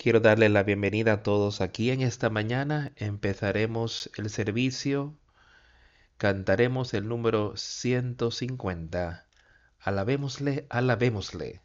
[0.00, 2.92] Quiero darle la bienvenida a todos aquí en esta mañana.
[2.94, 5.18] Empezaremos el servicio.
[6.18, 9.26] Cantaremos el número 150.
[9.80, 11.62] Alabémosle, alabémosle.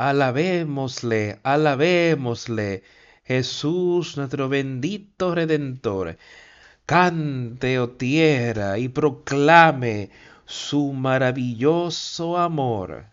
[0.00, 2.82] Alabémosle, alabémosle,
[3.22, 6.16] Jesús nuestro bendito Redentor.
[6.86, 10.08] Cante, oh tierra, y proclame
[10.46, 13.04] su maravilloso amor.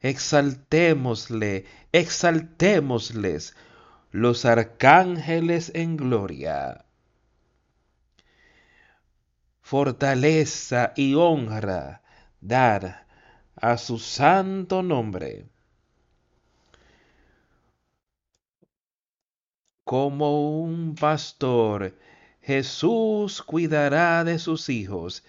[0.00, 3.54] Exaltémosle, exaltémosles
[4.12, 6.86] los arcángeles en gloria.
[9.60, 12.00] Fortaleza y honra
[12.40, 13.09] dar
[13.60, 15.44] a su santo nombre.
[19.84, 21.94] Como un pastor,
[22.42, 25.24] Jesús cuidará de sus hijos.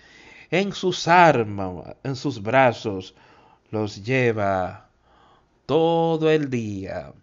[0.49, 3.15] En sus armas, en sus brazos,
[3.69, 4.89] los lleva
[5.65, 7.13] todo el día.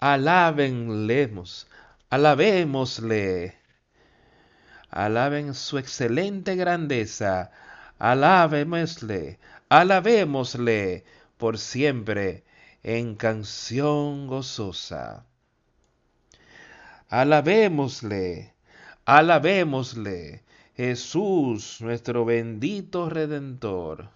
[0.00, 1.68] Alábenlemos,
[2.10, 3.56] alabémosle.
[4.90, 7.50] Alaben su excelente grandeza
[8.02, 11.04] alabémosle, alabémosle
[11.38, 12.42] por siempre
[12.82, 15.24] en canción gozosa.
[17.08, 18.54] Alabémosle,
[19.04, 20.42] alabémosle,
[20.76, 24.08] Jesús, nuestro bendito Redentor.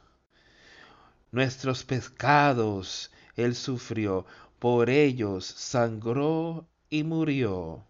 [1.31, 4.27] Nuestros pecados Él sufrió,
[4.59, 7.85] por ellos sangró y murió.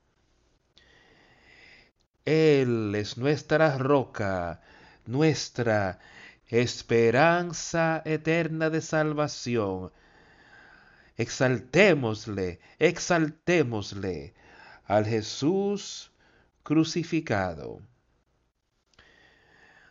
[2.27, 4.60] Él es nuestra roca,
[5.06, 5.98] nuestra
[6.48, 9.92] esperanza eterna de salvación.
[11.16, 14.34] Exaltémosle, exaltémosle
[14.84, 16.10] al Jesús
[16.62, 17.81] crucificado.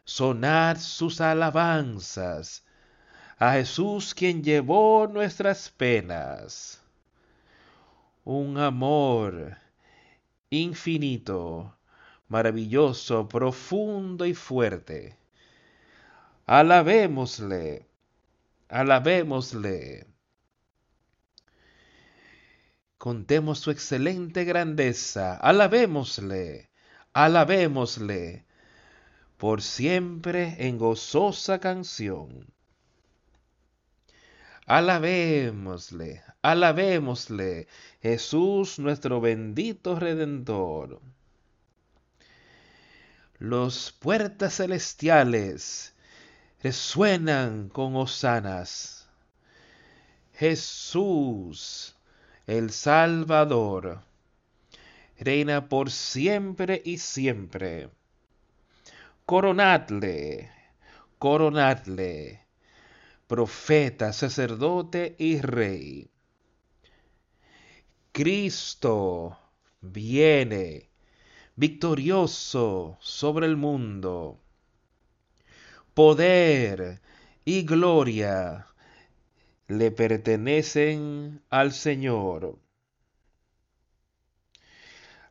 [0.04, 2.64] Sonar sus alabanzas
[3.38, 6.82] a Jesús quien llevó nuestras penas.
[8.24, 9.58] Un amor
[10.50, 11.75] infinito
[12.28, 15.18] maravilloso, profundo y fuerte.
[16.46, 17.88] Alabémosle,
[18.70, 20.08] alabémosle.
[22.98, 26.70] Contemos su excelente grandeza, alabémosle,
[27.14, 28.46] alabémosle,
[29.38, 32.48] por siempre en gozosa canción.
[34.66, 37.68] Alabémosle, alabémosle,
[38.02, 41.02] Jesús nuestro bendito Redentor
[43.40, 45.94] los puertas celestiales
[46.64, 49.10] resuenan con hosanas.
[50.34, 51.96] Jesús,
[52.48, 54.02] el Salvador,
[55.20, 57.90] reina por siempre y siempre.
[59.26, 60.52] Coronadle,
[61.20, 62.46] coronadle,
[63.28, 66.10] profeta, sacerdote y rey.
[68.12, 69.38] Cristo
[69.82, 70.90] viene
[71.56, 74.40] victorioso sobre el mundo.
[75.94, 77.02] Poder
[77.46, 78.68] y gloria
[79.68, 82.60] le pertenecen al Señor.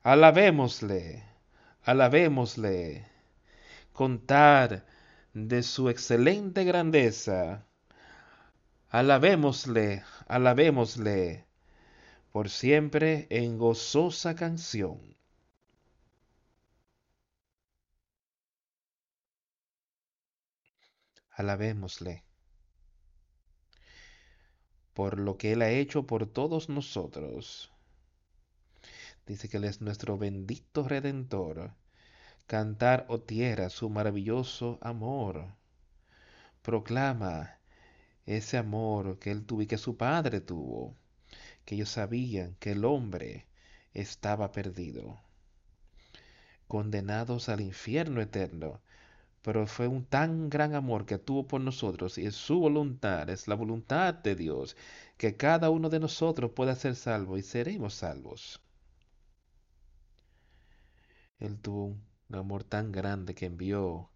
[0.02, 1.24] Alabémosle,
[1.82, 3.06] alabémosle,
[3.92, 4.86] contar
[5.34, 7.66] de su excelente grandeza.
[8.88, 11.44] Alabémosle, alabémosle,
[12.32, 15.14] por siempre en gozosa canción.
[21.34, 22.24] Alabémosle
[24.94, 27.72] por lo que Él ha hecho por todos nosotros.
[29.26, 31.72] Dice que Él es nuestro bendito redentor.
[32.46, 35.56] Cantar, oh tierra, su maravilloso amor.
[36.62, 37.58] Proclama
[38.24, 40.96] ese amor que Él tuvo y que su Padre tuvo,
[41.64, 43.46] que ellos sabían que el hombre
[43.92, 45.20] estaba perdido,
[46.68, 48.80] condenados al infierno eterno,
[49.44, 53.46] pero fue un tan gran amor que tuvo por nosotros y es su voluntad, es
[53.46, 54.74] la voluntad de Dios,
[55.18, 58.62] que cada uno de nosotros pueda ser salvo y seremos salvos.
[61.38, 61.88] Él tuvo
[62.28, 64.10] un amor tan grande que envió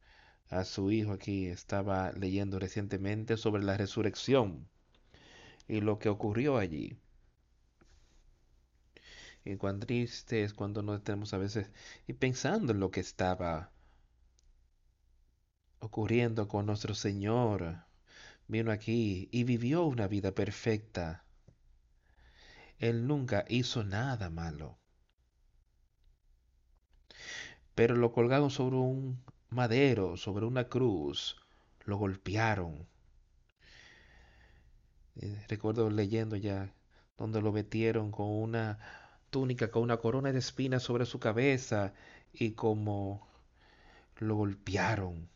[0.48, 1.46] a su hijo aquí.
[1.46, 4.66] Estaba leyendo recientemente sobre la resurrección
[5.69, 6.96] y lo que ocurrió allí.
[9.44, 11.70] Y cuán triste es cuando no estemos a veces
[12.06, 13.72] y pensando en lo que estaba
[15.80, 17.84] ocurriendo con nuestro Señor.
[18.46, 21.25] Vino aquí y vivió una vida perfecta.
[22.78, 24.78] Él nunca hizo nada malo.
[27.75, 31.36] Pero lo colgaron sobre un madero, sobre una cruz.
[31.84, 32.86] Lo golpearon.
[35.16, 36.72] Eh, recuerdo leyendo ya
[37.16, 38.78] donde lo metieron con una
[39.30, 41.92] túnica, con una corona de espinas sobre su cabeza
[42.32, 43.26] y como
[44.19, 45.28] lo golpearon,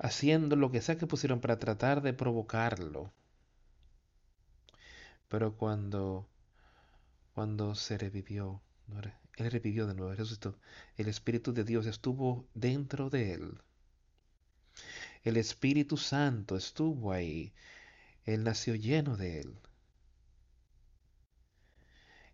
[0.00, 3.12] haciendo lo que sea que pusieron para tratar de provocarlo.
[5.28, 6.26] Pero cuando,
[7.34, 8.62] cuando se revivió,
[9.36, 10.12] él revivió de nuevo,
[10.96, 13.58] El Espíritu de Dios estuvo dentro de él.
[15.22, 17.52] El Espíritu Santo estuvo ahí.
[18.24, 19.58] Él nació lleno de él.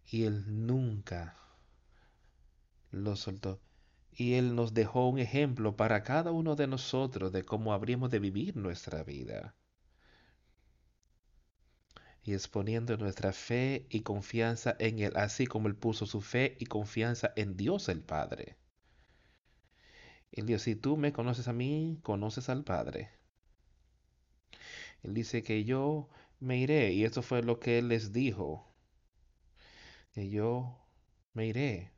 [0.06, 1.36] Y él nunca
[2.92, 3.60] lo soltó.
[4.16, 8.18] Y él nos dejó un ejemplo para cada uno de nosotros de cómo habríamos de
[8.18, 9.54] vivir nuestra vida
[12.26, 16.66] y exponiendo nuestra fe y confianza en Él, así como Él puso su fe y
[16.66, 18.56] confianza en Dios el Padre.
[20.32, 23.10] Él dijo, si tú me conoces a mí, conoces al Padre.
[25.04, 26.08] Él dice que yo
[26.40, 28.74] me iré, y esto fue lo que Él les dijo,
[30.12, 30.84] que yo
[31.32, 31.92] me iré,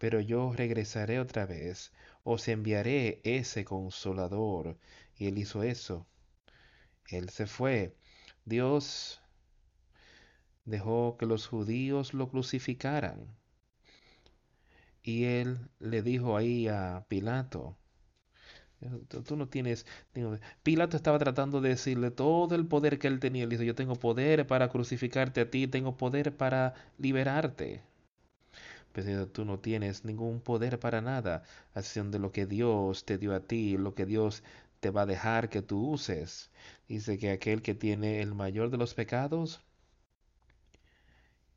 [0.00, 1.92] pero yo regresaré otra vez,
[2.24, 4.78] os enviaré ese consolador.
[5.18, 6.06] Y Él hizo eso.
[7.08, 7.94] Él se fue
[8.46, 9.20] Dios
[10.64, 13.36] dejó que los judíos lo crucificaran.
[15.02, 17.76] Y él le dijo ahí a Pilato,
[19.26, 19.86] tú no tienes...
[20.62, 23.44] Pilato estaba tratando de decirle todo el poder que él tenía.
[23.44, 27.82] Él yo tengo poder para crucificarte a ti, tengo poder para liberarte.
[28.92, 31.42] Pero tú no tienes ningún poder para nada,
[31.74, 34.42] acción de lo que Dios te dio a ti, lo que Dios
[34.80, 36.50] te va a dejar que tú uses.
[36.88, 39.60] Dice que aquel que tiene el mayor de los pecados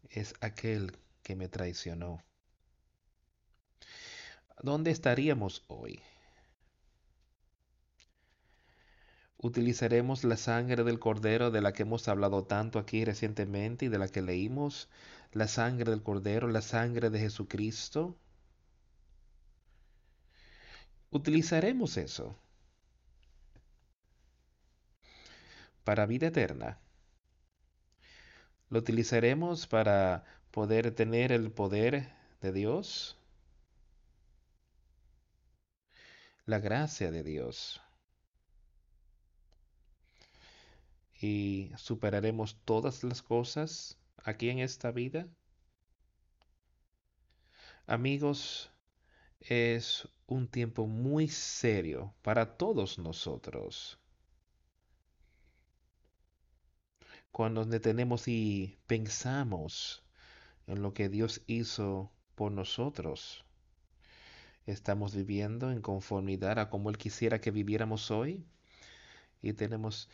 [0.10, 2.22] es aquel que me traicionó.
[4.62, 6.02] ¿Dónde estaríamos hoy?
[9.38, 14.00] ¿Utilizaremos la sangre del cordero de la que hemos hablado tanto aquí recientemente y de
[14.00, 14.88] la que leímos?
[15.34, 18.18] La sangre del cordero, la sangre de Jesucristo.
[21.12, 22.36] ¿Utilizaremos eso?
[25.84, 26.80] para vida eterna.
[28.70, 33.18] ¿Lo utilizaremos para poder tener el poder de Dios?
[36.46, 37.82] La gracia de Dios.
[41.22, 45.28] ¿Y superaremos todas las cosas aquí en esta vida?
[47.86, 48.72] Amigos,
[49.40, 54.00] es un tiempo muy serio para todos nosotros.
[57.34, 60.04] cuando nos detenemos y pensamos
[60.68, 63.44] en lo que Dios hizo por nosotros,
[64.68, 68.46] estamos viviendo en conformidad a como Él quisiera que viviéramos hoy.
[69.42, 70.10] Y tenemos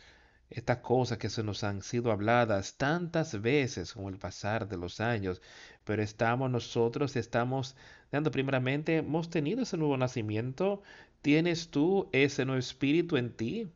[0.50, 5.00] estas cosas que se nos han sido habladas tantas veces con el pasar de los
[5.00, 5.40] años,
[5.84, 7.76] pero estamos nosotros, estamos
[8.12, 10.82] dando primeramente, hemos tenido ese nuevo nacimiento,
[11.22, 13.70] tienes tú ese nuevo espíritu en ti,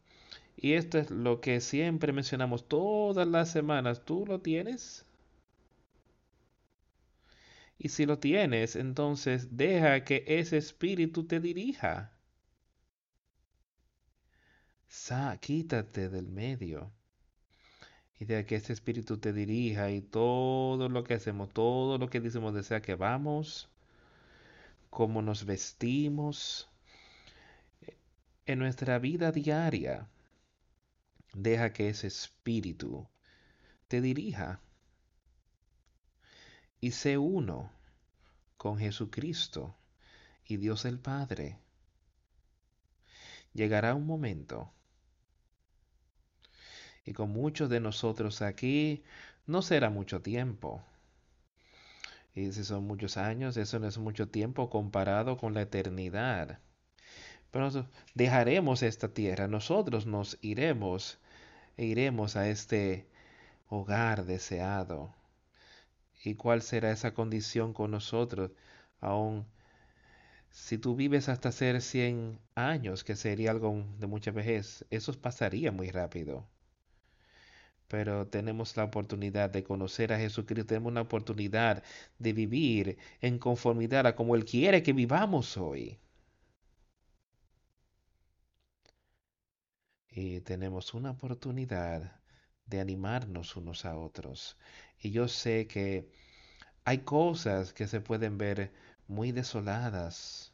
[0.57, 4.05] y esto es lo que siempre mencionamos todas las semanas.
[4.05, 5.05] ¿Tú lo tienes?
[7.79, 12.14] Y si lo tienes, entonces deja que ese espíritu te dirija.
[14.97, 16.91] Sa, quítate del medio.
[18.19, 22.21] Y deja que ese espíritu te dirija y todo lo que hacemos, todo lo que
[22.21, 23.69] decimos, desea que vamos,
[24.91, 26.71] cómo nos vestimos,
[28.47, 30.09] en nuestra vida diaria
[31.35, 33.09] Deja que ese espíritu
[33.89, 34.61] te dirija
[36.81, 37.73] y sé uno
[38.57, 39.75] con Jesucristo
[40.47, 41.59] y Dios el Padre.
[43.53, 44.73] Llegará un momento
[47.05, 49.03] y con muchos de nosotros aquí
[49.47, 50.83] no será mucho tiempo.
[52.35, 56.59] Y si son muchos años, eso no es mucho tiempo comparado con la eternidad.
[57.51, 57.71] Pero
[58.15, 61.19] dejaremos esta tierra, nosotros nos iremos
[61.77, 63.07] e iremos a este
[63.69, 65.15] hogar deseado.
[66.25, 68.51] ¿Y cuál será esa condición con nosotros?
[69.01, 69.47] Aún
[70.55, 75.73] si tú vives hasta ser 100 años, que sería algo de mucha vejez, eso pasaría
[75.73, 76.47] muy rápido
[77.95, 81.85] pero tenemos la oportunidad de conocer a Jesucristo, tenemos una oportunidad
[82.19, 86.01] de vivir en conformidad a como Él quiere que vivamos hoy.
[90.11, 92.21] Y tenemos una oportunidad
[92.67, 94.57] de animarnos unos a otros.
[94.99, 96.11] Y yo sé que
[96.85, 98.73] hay cosas que se pueden ver
[99.07, 100.53] muy desoladas,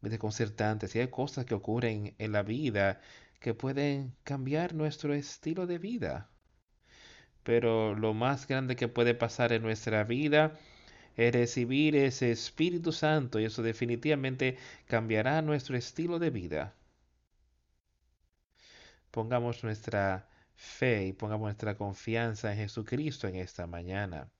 [0.00, 3.00] muy desconcertantes, y hay cosas que ocurren en la vida
[3.40, 6.30] que pueden cambiar nuestro estilo de vida.
[7.42, 10.58] Pero lo más grande que puede pasar en nuestra vida
[11.16, 16.74] es recibir ese Espíritu Santo y eso definitivamente cambiará nuestro estilo de vida.
[19.10, 24.30] Pongamos nuestra fe y pongamos nuestra confianza en Jesucristo en esta mañana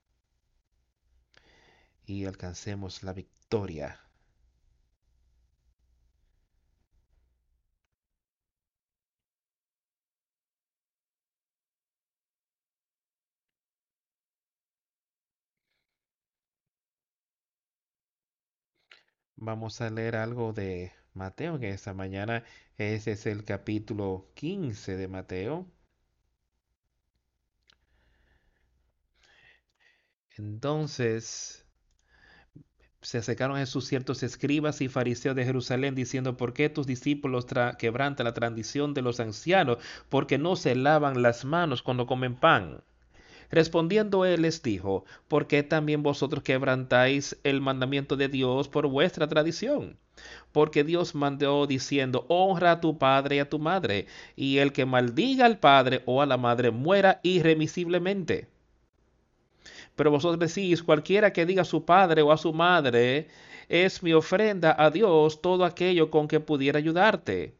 [2.08, 4.07] y alcancemos la victoria.
[19.40, 22.44] Vamos a leer algo de Mateo en esta mañana.
[22.76, 25.66] Ese es el capítulo 15 de Mateo.
[30.36, 31.64] Entonces
[33.00, 37.46] se acercaron a Jesús ciertos escribas y fariseos de Jerusalén diciendo, ¿por qué tus discípulos
[37.78, 39.78] quebrantan la tradición de los ancianos?
[40.08, 42.82] Porque no se lavan las manos cuando comen pan.
[43.50, 49.26] Respondiendo él les dijo, ¿por qué también vosotros quebrantáis el mandamiento de Dios por vuestra
[49.26, 49.96] tradición?
[50.52, 54.84] Porque Dios mandó diciendo, honra a tu padre y a tu madre, y el que
[54.84, 58.48] maldiga al padre o a la madre muera irremisiblemente.
[59.96, 63.28] Pero vosotros decís, cualquiera que diga a su padre o a su madre,
[63.68, 67.54] es mi ofrenda a Dios todo aquello con que pudiera ayudarte.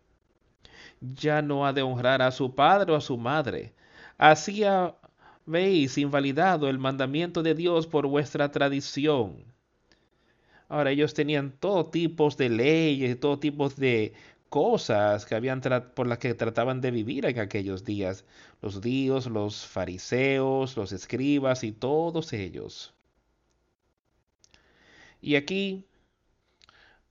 [1.00, 3.72] Ya no ha de honrar a su padre o a su madre.
[4.18, 4.64] Así
[5.48, 9.44] veis invalidado el mandamiento de Dios por vuestra tradición.
[10.68, 14.12] Ahora ellos tenían todo tipos de leyes, todo tipos de
[14.50, 15.60] cosas que habían
[15.94, 18.24] por las que trataban de vivir en aquellos días.
[18.62, 22.94] Los judíos, los fariseos, los escribas y todos ellos.
[25.20, 25.84] Y aquí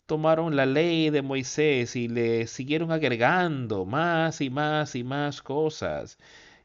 [0.06, 6.18] tomaron la ley de Moisés y le siguieron agregando más y más y más cosas.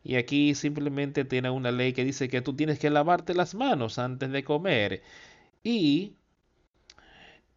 [0.05, 3.99] Y aquí simplemente tiene una ley que dice que tú tienes que lavarte las manos
[3.99, 5.03] antes de comer.
[5.65, 6.15] Y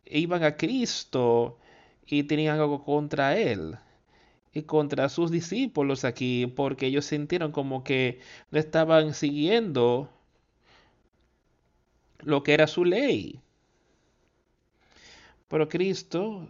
[0.06, 1.58] iban a Cristo
[2.06, 3.78] y tenían algo contra él
[4.54, 8.20] y contra sus discípulos aquí, porque ellos sintieron como que
[8.52, 10.10] no estaban siguiendo
[12.20, 13.42] lo que era su ley.
[15.48, 16.48] Pero Cristo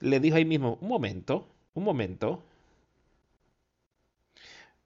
[0.00, 2.42] le dijo ahí mismo, un momento, un momento,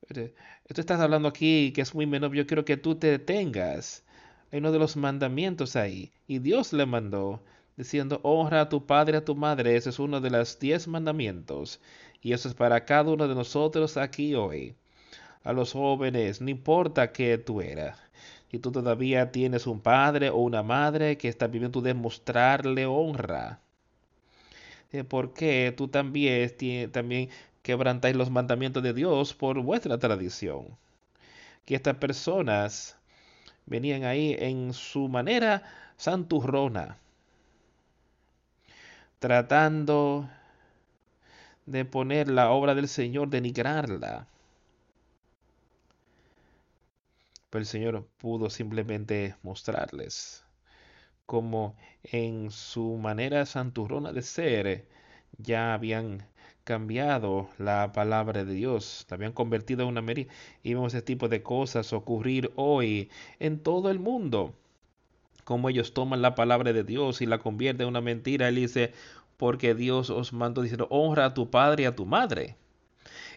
[0.09, 2.35] Tú estás hablando aquí que es muy menor.
[2.35, 4.05] Yo quiero que tú te detengas.
[4.53, 6.13] Hay uno de los mandamientos ahí.
[6.27, 7.43] Y Dios le mandó
[7.77, 9.77] diciendo, honra a tu padre a tu madre.
[9.77, 11.81] Ese es uno de los diez mandamientos.
[12.21, 14.75] Y eso es para cada uno de nosotros aquí hoy.
[15.43, 17.99] A los jóvenes, no importa que tú eras.
[18.51, 23.61] Si tú todavía tienes un padre o una madre que está viviendo, tú demostrarle honra.
[24.93, 26.55] Eh, porque tú también,
[26.93, 27.29] también
[27.65, 30.77] quebrantáis los mandamientos de Dios por vuestra tradición.
[31.65, 32.99] Que estas personas
[33.65, 35.63] venían ahí en su manera
[35.97, 36.99] santurrona,
[39.19, 40.29] tratando
[41.65, 44.29] de poner la obra del Señor, denigrarla.
[47.49, 50.45] Pero el Señor pudo simplemente mostrarles
[51.25, 54.87] como en su manera santurrona de ser
[55.39, 56.27] ya habían
[56.65, 60.27] cambiado la palabra de Dios, la habían convertido en una mería.
[60.63, 64.55] Y vemos ese tipo de cosas ocurrir hoy en todo el mundo.
[65.45, 68.49] Como ellos toman la palabra de Dios y la convierten en una mentira.
[68.49, 68.93] Él dice,
[69.37, 72.57] porque Dios os mandó diciendo, honra a tu padre y a tu madre.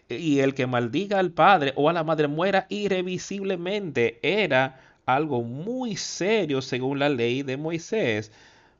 [0.08, 4.18] Y el que maldiga al padre o a la madre muera irrevisiblemente.
[4.22, 8.32] Era algo muy serio según la ley de Moisés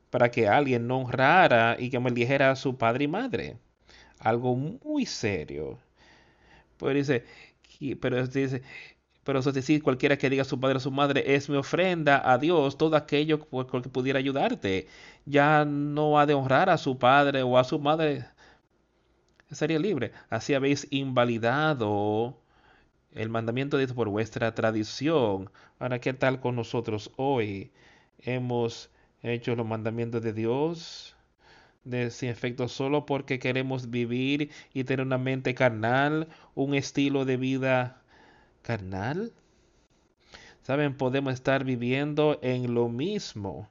[0.09, 3.57] para que alguien no honrara y que maldijera a su padre y madre
[4.19, 5.79] algo muy serio.
[6.77, 7.25] Pues dice,
[7.99, 8.61] pero dice,
[9.23, 11.57] pero eso es decir, cualquiera que diga a su padre o su madre, es mi
[11.57, 14.87] ofrenda a Dios, todo aquello por que pudiera ayudarte,
[15.25, 18.25] ya no ha de honrar a su padre o a su madre,
[19.51, 20.11] sería libre.
[20.29, 22.37] Así habéis invalidado
[23.13, 25.51] el mandamiento de por vuestra tradición.
[25.79, 27.71] Ahora, ¿qué tal con nosotros hoy?
[28.19, 28.89] Hemos
[29.21, 31.15] hecho los mandamientos de Dios
[31.83, 37.37] de sin efecto solo porque queremos vivir y tener una mente carnal, un estilo de
[37.37, 38.01] vida
[38.61, 39.33] carnal.
[40.63, 43.69] Saben, podemos estar viviendo en lo mismo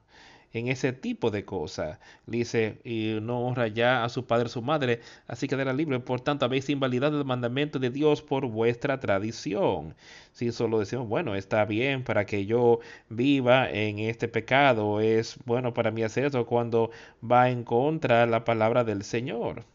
[0.53, 1.99] en ese tipo de cosas.
[2.25, 5.99] Dice, y no honra ya a su padre y su madre, así que quedará libre.
[5.99, 9.95] Por tanto, habéis invalidado el mandamiento de Dios por vuestra tradición.
[10.33, 12.79] Si solo decimos, bueno, está bien para que yo
[13.09, 16.91] viva en este pecado, es bueno para mí hacer eso cuando
[17.23, 19.65] va en contra la palabra del Señor.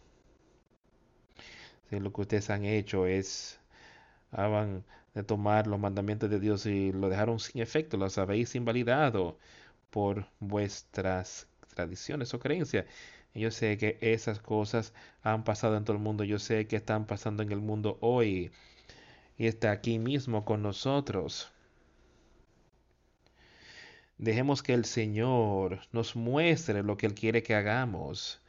[1.91, 3.61] Si lo que ustedes han hecho es,
[4.33, 9.39] haban de tomar los mandamientos de Dios y lo dejaron sin efecto, los habéis invalidado
[9.95, 12.85] por vuestras tradiciones o creencias.
[13.33, 16.25] yo sé que esas cosas han pasado en todo el mundo.
[16.25, 18.51] Yo sé que están pasando en el mundo hoy.
[19.39, 21.53] Y está aquí mismo con nosotros.
[24.19, 28.41] Dejemos que el Señor nos muestre lo que Él quiere que hagamos.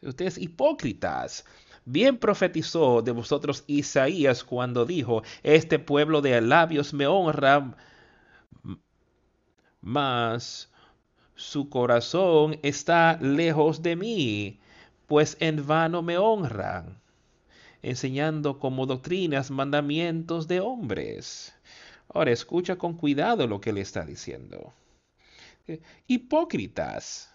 [0.00, 1.44] Ustedes hipócritas.
[1.84, 7.76] Bien profetizó de vosotros Isaías cuando dijo, este pueblo de labios me honra,
[9.82, 10.70] mas
[11.34, 14.60] su corazón está lejos de mí,
[15.06, 17.00] pues en vano me honran,
[17.82, 21.54] enseñando como doctrinas mandamientos de hombres.
[22.08, 24.72] Ahora escucha con cuidado lo que le está diciendo.
[25.66, 27.30] Eh, hipócritas.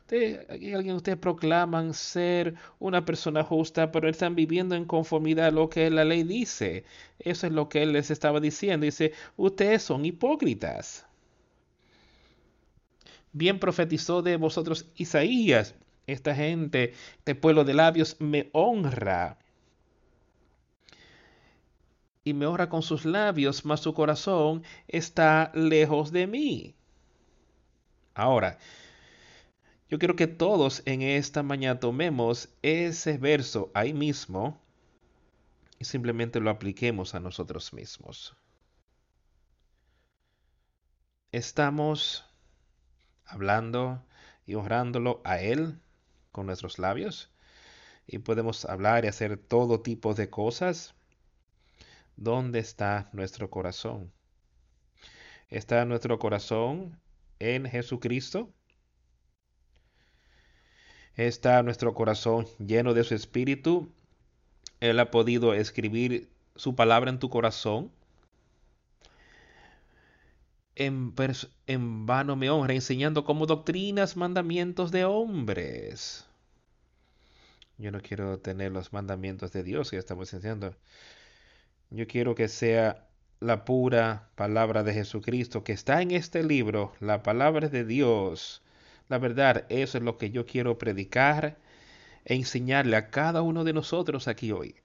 [0.00, 5.50] Usted, alguien de ustedes proclaman ser una persona justa, pero están viviendo en conformidad a
[5.50, 6.84] lo que la ley dice.
[7.18, 8.84] Eso es lo que él les estaba diciendo.
[8.84, 11.05] Dice, ustedes son hipócritas
[13.36, 15.74] bien profetizó de vosotros Isaías.
[16.06, 19.38] Esta gente, este pueblo de labios, me honra.
[22.24, 26.74] Y me honra con sus labios, mas su corazón está lejos de mí.
[28.14, 28.58] Ahora,
[29.90, 34.60] yo quiero que todos en esta mañana tomemos ese verso ahí mismo
[35.78, 38.34] y simplemente lo apliquemos a nosotros mismos.
[41.30, 42.25] Estamos
[43.26, 44.02] hablando
[44.46, 45.78] y honrándolo a Él
[46.32, 47.30] con nuestros labios.
[48.06, 50.94] Y podemos hablar y hacer todo tipo de cosas.
[52.16, 54.12] ¿Dónde está nuestro corazón?
[55.48, 56.98] ¿Está nuestro corazón
[57.38, 58.50] en Jesucristo?
[61.16, 63.90] ¿Está nuestro corazón lleno de su espíritu?
[64.80, 67.90] Él ha podido escribir su palabra en tu corazón
[70.76, 76.26] en, vano me honra, enseñando como doctrinas mandamientos de hombres.
[77.78, 80.74] Yo no quiero tener los mandamientos de Dios que estamos enseñando.
[81.90, 83.06] Yo quiero que sea
[83.40, 88.62] la pura palabra de Jesucristo que está en este libro, la palabra de Dios.
[89.08, 91.56] La verdad, eso es lo que yo quiero predicar
[92.24, 94.76] e enseñarle a cada uno de nosotros aquí hoy.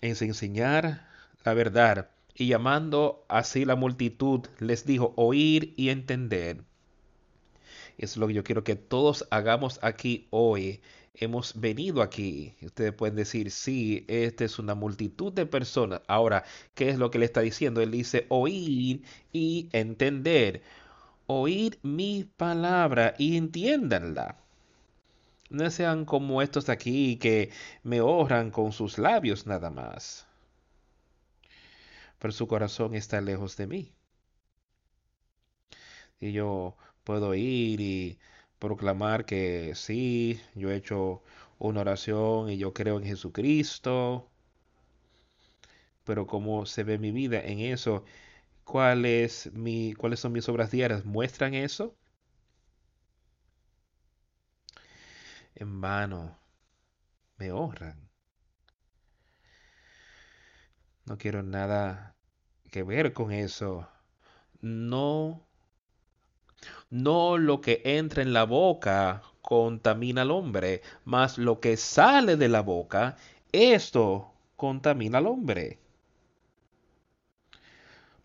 [0.00, 1.08] Es enseñar
[1.44, 6.64] la verdad y llamando así la multitud, les dijo, oír y entender.
[7.96, 10.82] Es lo que yo quiero que todos hagamos aquí hoy.
[11.14, 12.54] Hemos venido aquí.
[12.60, 16.02] Ustedes pueden decir, sí, esta es una multitud de personas.
[16.08, 16.44] Ahora,
[16.74, 17.80] ¿qué es lo que le está diciendo?
[17.80, 20.62] Él dice, oír y entender.
[21.26, 24.36] Oír mi palabra y entiéndanla.
[25.48, 27.50] No sean como estos aquí que
[27.82, 30.25] me honran con sus labios nada más
[32.18, 33.94] pero su corazón está lejos de mí.
[36.20, 38.18] Y yo puedo ir y
[38.58, 41.22] proclamar que sí, yo he hecho
[41.58, 44.28] una oración y yo creo en Jesucristo,
[46.04, 48.04] pero cómo se ve mi vida en eso,
[48.64, 51.96] ¿cuál es mi, cuáles son mis obras diarias, muestran eso.
[55.56, 56.38] En vano
[57.38, 58.05] me honran.
[61.06, 62.16] No quiero nada
[62.70, 63.88] que ver con eso.
[64.60, 65.40] No,
[66.90, 72.48] no lo que entra en la boca contamina al hombre, mas lo que sale de
[72.48, 73.16] la boca,
[73.52, 75.78] esto contamina al hombre.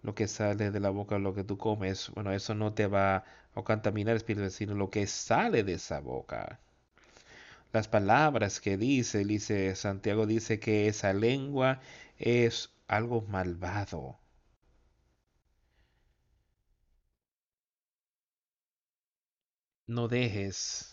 [0.03, 3.23] Lo que sale de la boca, lo que tú comes, bueno, eso no te va
[3.55, 6.59] a contaminar el espíritu, sino lo que sale de esa boca
[7.73, 11.79] las palabras que dice, dice Santiago dice que esa lengua
[12.21, 14.19] es algo malvado.
[19.85, 20.91] No dejes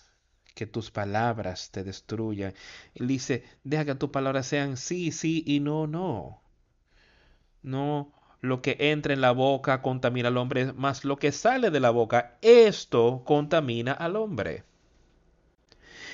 [0.55, 2.53] que tus palabras te destruyan.
[2.95, 6.43] Él dice, deja que tus palabras sean sí, sí y no, no.
[7.63, 11.79] No lo que entra en la boca contamina al hombre, más lo que sale de
[11.81, 14.65] la boca, esto contamina al hombre.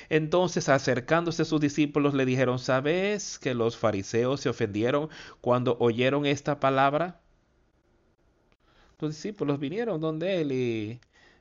[0.09, 5.09] Entonces acercándose sus discípulos le dijeron, ¿sabes que los fariseos se ofendieron
[5.41, 7.21] cuando oyeron esta palabra?
[8.99, 10.99] Los discípulos vinieron donde él y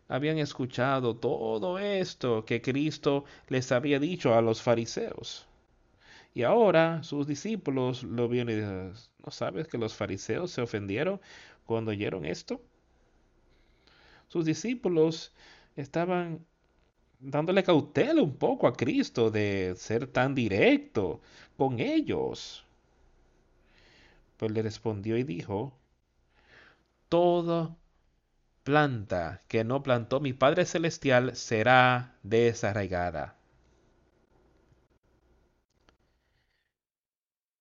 [0.09, 5.46] habían escuchado todo esto que Cristo les había dicho a los fariseos.
[6.35, 11.20] Y ahora sus discípulos lo vieron y dijeron, ¿no sabes que los fariseos se ofendieron
[11.64, 12.61] cuando oyeron esto?
[14.29, 15.33] Sus discípulos
[15.77, 16.44] estaban
[17.20, 21.20] dándole cautela un poco a Cristo de ser tan directo
[21.57, 22.64] con ellos.
[24.37, 25.77] Pues le respondió y dijo,
[27.09, 27.77] toda
[28.64, 33.37] planta que no plantó mi Padre Celestial será desarraigada.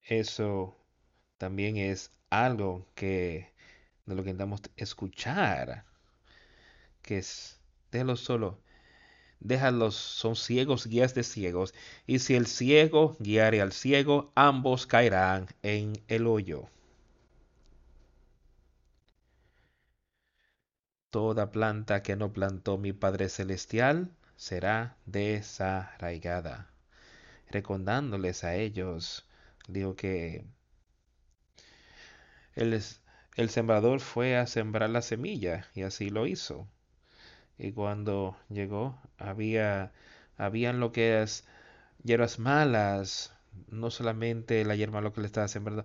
[0.08, 0.76] Eso
[1.38, 3.52] también es algo que
[4.06, 5.84] de lo que intentamos escuchar,
[7.02, 7.60] que es,
[7.92, 8.58] déjalo solo,
[9.44, 11.74] déjalos, son ciegos, guías de ciegos,
[12.06, 16.68] y si el ciego guiare al ciego, ambos caerán en el hoyo.
[21.08, 26.70] Toda planta que no plantó mi Padre Celestial será desarraigada.
[27.50, 29.26] Recordándoles a ellos,
[29.68, 30.44] digo que
[32.56, 32.82] el,
[33.36, 36.66] el sembrador fue a sembrar la semilla y así lo hizo.
[37.58, 39.92] Y cuando llegó, había,
[40.36, 41.44] habían lo que es
[42.04, 43.32] hierbas malas,
[43.68, 45.84] no solamente la hierba lo que le estaba sembrando,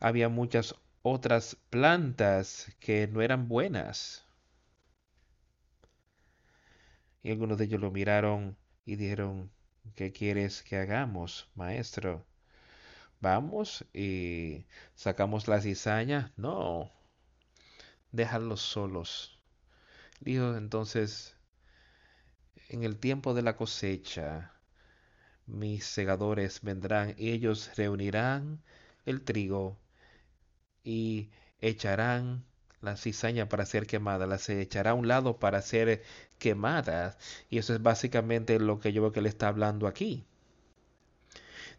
[0.00, 4.26] había muchas otras plantas que no eran buenas.
[7.22, 9.52] Y algunos de ellos lo miraron y dijeron,
[9.94, 12.26] ¿qué quieres que hagamos, maestro?
[13.20, 16.32] ¿Vamos y sacamos la cizaña?
[16.36, 16.90] No,
[18.12, 19.37] déjalos solos.
[20.20, 21.34] Dijo entonces,
[22.68, 24.52] en el tiempo de la cosecha,
[25.46, 28.62] mis segadores vendrán y ellos reunirán
[29.06, 29.78] el trigo
[30.84, 32.44] y echarán
[32.80, 36.02] la cizaña para ser quemada, la se echará a un lado para ser
[36.38, 37.16] quemada.
[37.50, 40.24] Y eso es básicamente lo que yo veo que le está hablando aquí.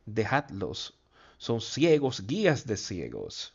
[0.05, 0.97] Dejadlos,
[1.37, 3.53] son ciegos, guías de ciegos.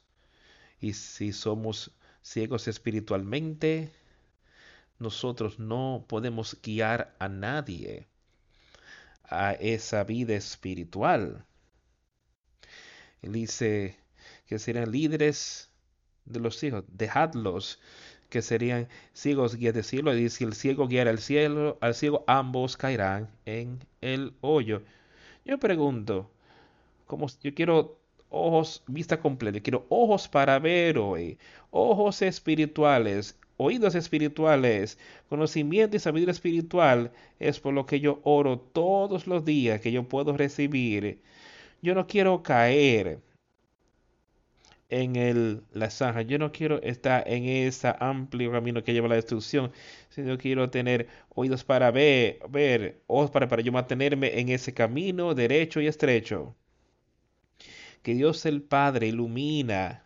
[0.80, 1.90] Y si somos
[2.22, 3.92] ciegos espiritualmente,
[4.98, 8.06] nosotros no podemos guiar a nadie
[9.24, 11.44] a esa vida espiritual.
[13.22, 13.96] Él dice
[14.46, 15.70] que serán líderes
[16.24, 17.80] de los hijos, dejadlos
[18.28, 20.16] que serían ciegos guías de cielo.
[20.16, 24.82] Y si el ciego guiara al cielo, al ciego, ambos caerán en el hoyo.
[25.44, 26.30] Yo pregunto,
[27.06, 27.98] como yo quiero
[28.30, 31.38] ojos, vista completa, quiero ojos para ver hoy,
[31.70, 39.26] ojos espirituales, oídos espirituales, conocimiento y sabiduría espiritual, es por lo que yo oro todos
[39.26, 41.20] los días que yo puedo recibir.
[41.82, 43.20] Yo no quiero caer
[44.88, 46.22] en el, la zanja.
[46.22, 49.72] Yo no quiero estar en ese amplio camino que lleva a la destrucción,
[50.10, 55.34] sino quiero tener oídos para ver, ver ojos para, para yo mantenerme en ese camino
[55.34, 56.54] derecho y estrecho.
[58.02, 60.03] Que Dios el Padre ilumina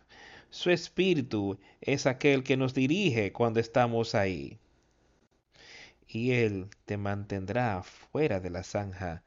[0.49, 4.57] su espíritu es aquel que nos dirige cuando estamos ahí.
[6.07, 9.23] Y Él te mantendrá fuera de la zanja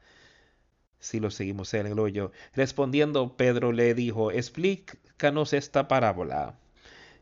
[0.99, 2.31] si lo seguimos en el hoyo.
[2.55, 6.57] Respondiendo, Pedro le dijo, explícanos esta parábola.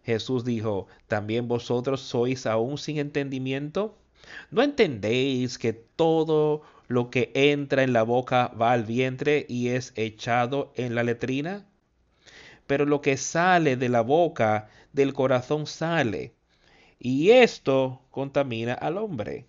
[0.04, 3.98] Jesús dijo, ¿también vosotros sois aún sin entendimiento?
[4.52, 9.94] ¿No entendéis que todo lo que entra en la boca va al vientre y es
[9.96, 11.66] echado en la letrina?
[12.72, 16.34] Pero lo que sale de la boca, del corazón sale.
[17.00, 19.46] Y esto contamina al hombre.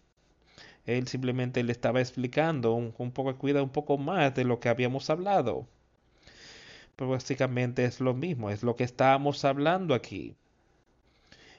[0.87, 5.09] Él simplemente le estaba explicando un, poco, cuida un poco más de lo que habíamos
[5.09, 5.69] hablado.
[6.97, 10.35] Pero básicamente es lo mismo, es lo que estábamos hablando aquí.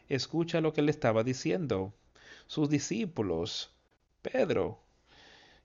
[0.10, 1.94] Escucha lo que le estaba diciendo.
[2.46, 3.74] Sus discípulos,
[4.22, 4.82] Pedro,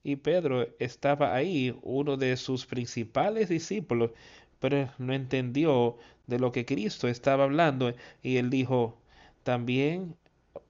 [0.04, 4.12] y Pedro estaba ahí, uno de sus principales discípulos,
[4.60, 8.98] pero no entendió de lo que Cristo estaba hablando y él dijo,
[9.44, 10.16] también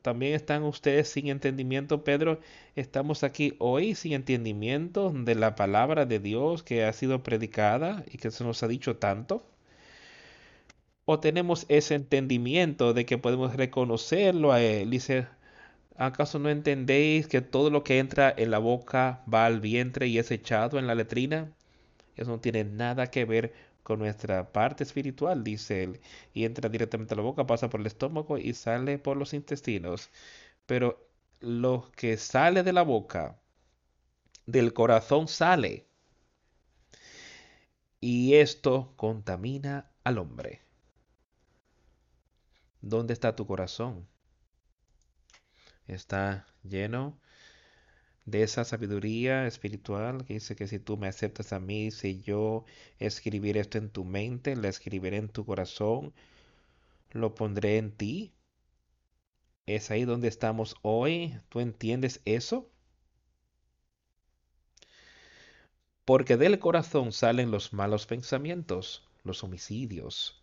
[0.03, 2.41] también están ustedes sin entendimiento, Pedro.
[2.77, 8.19] Estamos aquí hoy sin entendimiento de la palabra de Dios que ha sido predicada y
[8.19, 9.45] que se nos ha dicho tanto.
[11.05, 14.91] O tenemos ese entendimiento de que podemos reconocerlo a Él.
[14.91, 15.27] Dice,
[15.97, 20.19] ¿acaso no entendéis que todo lo que entra en la boca va al vientre y
[20.19, 21.53] es echado en la letrina?
[22.17, 23.53] Eso no tiene nada que ver
[23.89, 26.01] con nuestra parte espiritual, dice él,
[26.35, 30.11] y entra directamente a la boca, pasa por el estómago y sale por los intestinos.
[30.67, 31.09] Pero
[31.41, 33.41] lo que sale de la boca,
[34.45, 35.87] del corazón sale.
[38.01, 40.61] Y esto contamina al hombre.
[42.83, 44.07] ¿Dónde está tu corazón?
[45.87, 47.19] está lleno
[48.31, 52.65] de esa sabiduría espiritual que dice que si tú me aceptas a mí, si yo
[52.99, 56.13] escribiré esto en tu mente, lo escribiré en tu corazón,
[57.13, 58.33] lo pondré en ti.
[59.67, 61.39] Es ahí donde estamos hoy.
[61.49, 62.71] ¿Tú entiendes eso?
[66.05, 70.43] Porque del corazón salen los malos pensamientos, los homicidios,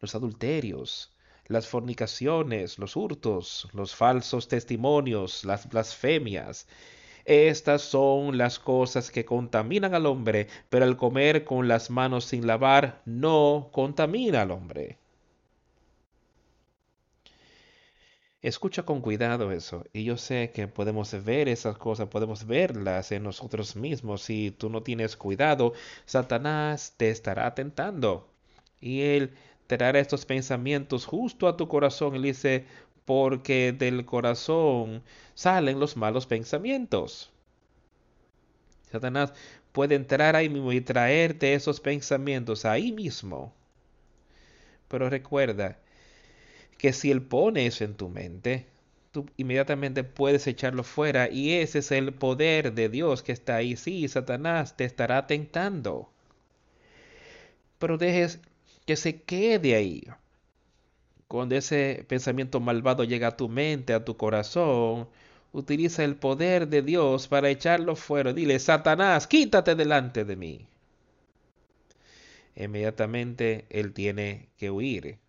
[0.00, 1.12] los adulterios,
[1.46, 6.66] las fornicaciones, los hurtos, los falsos testimonios, las blasfemias,
[7.24, 12.46] estas son las cosas que contaminan al hombre, pero el comer con las manos sin
[12.46, 14.98] lavar no contamina al hombre.
[18.42, 19.84] Escucha con cuidado eso.
[19.92, 24.22] Y yo sé que podemos ver esas cosas, podemos verlas en nosotros mismos.
[24.22, 25.72] Si tú no tienes cuidado,
[26.06, 28.28] Satanás te estará tentando.
[28.80, 29.34] Y él
[29.68, 32.16] te dará estos pensamientos justo a tu corazón.
[32.16, 32.66] Y dice,
[33.04, 35.02] porque del corazón
[35.34, 37.30] salen los malos pensamientos.
[38.90, 39.32] Satanás
[39.72, 43.52] puede entrar ahí mismo y traerte esos pensamientos ahí mismo.
[44.88, 45.78] Pero recuerda
[46.78, 48.66] que si él pone eso en tu mente,
[49.12, 53.76] tú inmediatamente puedes echarlo fuera y ese es el poder de Dios que está ahí.
[53.76, 56.10] Sí, Satanás te estará tentando.
[57.78, 58.40] Pero dejes
[58.86, 60.04] que se quede ahí.
[61.32, 65.08] Cuando ese pensamiento malvado llega a tu mente, a tu corazón,
[65.52, 68.34] utiliza el poder de Dios para echarlo fuera.
[68.34, 70.66] Dile, Satanás, quítate delante de mí.
[72.54, 75.20] Inmediatamente él tiene que huir.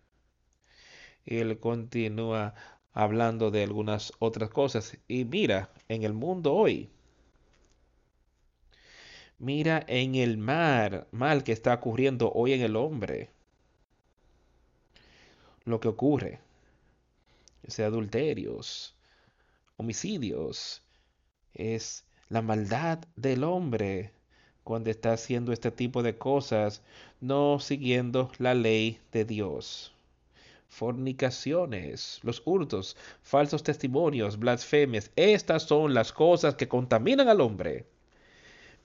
[1.24, 2.54] Y él continúa
[2.92, 4.98] hablando de algunas otras cosas.
[5.08, 6.90] Y mira, en el mundo hoy,
[9.38, 13.33] mira en el mar, mal que está ocurriendo hoy en el hombre
[15.64, 16.40] lo que ocurre.
[17.62, 18.94] Ese adulterios,
[19.76, 20.82] homicidios,
[21.54, 24.12] es la maldad del hombre
[24.64, 26.82] cuando está haciendo este tipo de cosas,
[27.20, 29.92] no siguiendo la ley de Dios.
[30.68, 37.86] Fornicaciones, los hurtos, falsos testimonios, blasfemias, estas son las cosas que contaminan al hombre.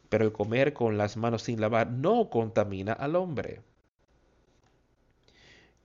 [0.10, 3.62] Pero el comer con las manos sin lavar no contamina al hombre.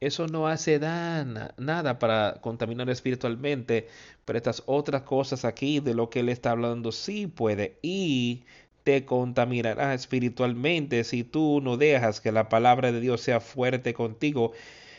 [0.00, 3.88] Eso no hace nada para contaminar espiritualmente,
[4.24, 8.44] pero estas otras cosas aquí de lo que él está hablando sí puede y
[8.85, 14.52] te contaminará espiritualmente si tú no dejas que la palabra de Dios sea fuerte contigo,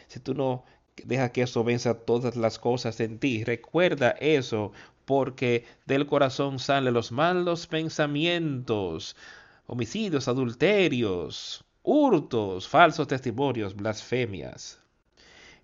[0.08, 0.66] si tú no
[1.04, 3.44] dejas que eso venza todas las cosas en ti.
[3.44, 4.72] Recuerda eso,
[5.06, 9.16] porque del corazón salen los malos pensamientos,
[9.68, 14.82] homicidios, adulterios, hurtos, falsos testimonios, blasfemias.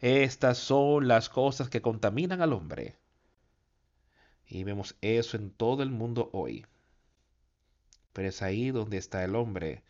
[0.02, 2.98] Estas son las cosas que contaminan al hombre.
[4.48, 6.66] Y vemos eso en todo el mundo hoy.
[8.12, 9.84] Pero es ahí donde está el hombre,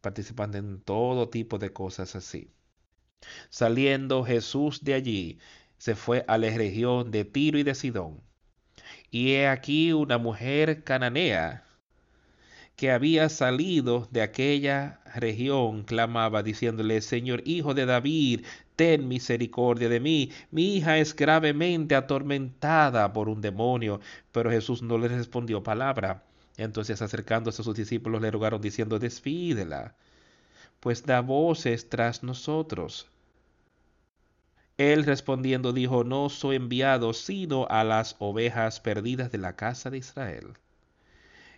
[0.00, 2.50] participando en todo tipo de cosas así.
[3.48, 5.38] Saliendo Jesús de allí,
[5.78, 8.20] se fue a la región de Tiro y de Sidón.
[9.12, 11.64] Y he aquí una mujer cananea
[12.76, 18.44] que había salido de aquella región clamaba diciéndole, Señor Hijo de David,
[18.76, 24.00] ten misericordia de mí, mi hija es gravemente atormentada por un demonio.
[24.32, 26.22] Pero Jesús no le respondió palabra.
[26.56, 29.94] Entonces acercándose a sus discípulos le rogaron diciendo, despídela,
[30.80, 33.08] pues da voces tras nosotros.
[34.78, 39.98] Él respondiendo dijo, no soy enviado sino a las ovejas perdidas de la casa de
[39.98, 40.54] Israel.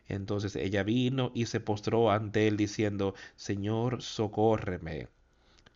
[0.08, 5.08] Entonces ella vino y se postró ante él diciendo, Señor, socórreme.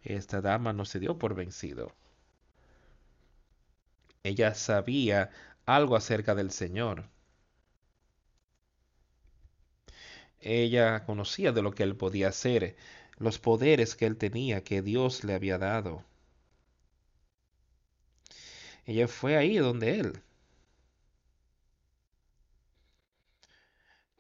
[0.05, 1.95] Esta dama no se dio por vencido.
[4.23, 5.31] Ella sabía
[5.67, 7.05] algo acerca del Señor.
[10.41, 12.77] Ella conocía de lo que él podía hacer,
[13.19, 16.05] los poderes que él tenía, que Dios le había dado.
[18.87, 20.23] Ella fue ahí donde él.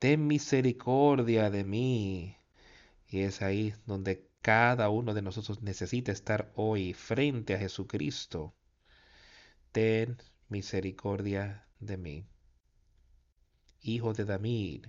[0.03, 2.37] ten misericordia de mí.
[3.09, 8.55] Y es ahí donde cada uno de nosotros necesita estar hoy frente a Jesucristo.
[9.73, 12.27] Ten misericordia de mí.
[13.81, 14.87] Hijo de David,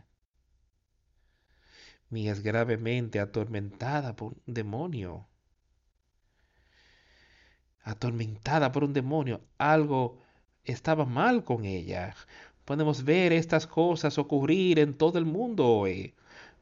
[2.09, 5.27] mi es gravemente atormentada por un demonio.
[7.83, 9.41] Atormentada por un demonio.
[9.57, 10.21] Algo
[10.63, 12.15] estaba mal con ella.
[12.65, 16.13] Podemos ver estas cosas ocurrir en todo el mundo hoy.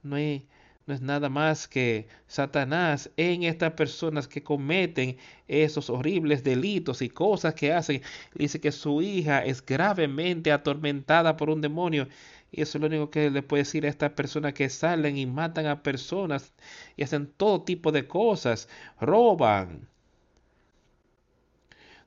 [0.04, 0.48] No hay,
[0.88, 5.18] no es nada más que Satanás en estas personas que cometen
[5.48, 8.02] esos horribles delitos y cosas que hacen.
[8.34, 12.08] Dice que su hija es gravemente atormentada por un demonio.
[12.52, 15.26] Y eso es lo único que le puede decir a estas personas que salen y
[15.26, 16.54] matan a personas
[16.98, 18.68] y hacen todo tipo de cosas,
[19.00, 19.88] roban.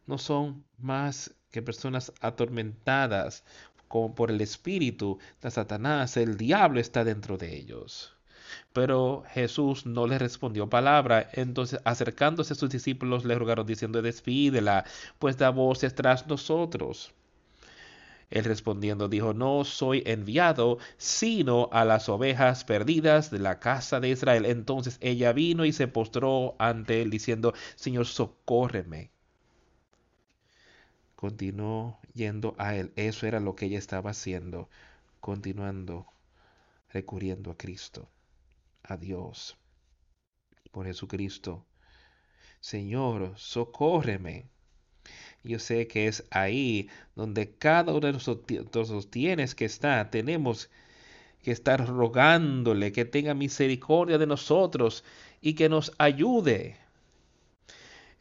[0.06, 3.44] No son más que personas atormentadas
[3.88, 6.16] como por el espíritu de Satanás.
[6.16, 8.13] El diablo está dentro de ellos.
[8.72, 11.28] Pero Jesús no le respondió palabra.
[11.32, 14.84] Entonces, acercándose a sus discípulos, le rogaron diciendo, despídela,
[15.18, 17.14] pues da voces tras nosotros.
[18.30, 24.08] Él respondiendo dijo, no soy enviado sino a las ovejas perdidas de la casa de
[24.10, 24.44] Israel.
[24.46, 29.10] Entonces ella vino y se postró ante él diciendo, Señor, socórreme.
[31.14, 32.92] Continuó yendo a él.
[32.96, 34.68] Eso era lo que ella estaba haciendo,
[35.20, 36.06] continuando,
[36.92, 38.08] recurriendo a Cristo
[38.84, 39.56] a Dios
[40.70, 41.66] por Jesucristo.
[42.60, 44.48] Señor, socórreme.
[45.42, 50.10] Yo sé que es ahí donde cada uno de nosotros tienes que estar.
[50.10, 50.70] Tenemos
[51.42, 55.04] que estar rogándole que tenga misericordia de nosotros
[55.42, 56.78] y que nos ayude.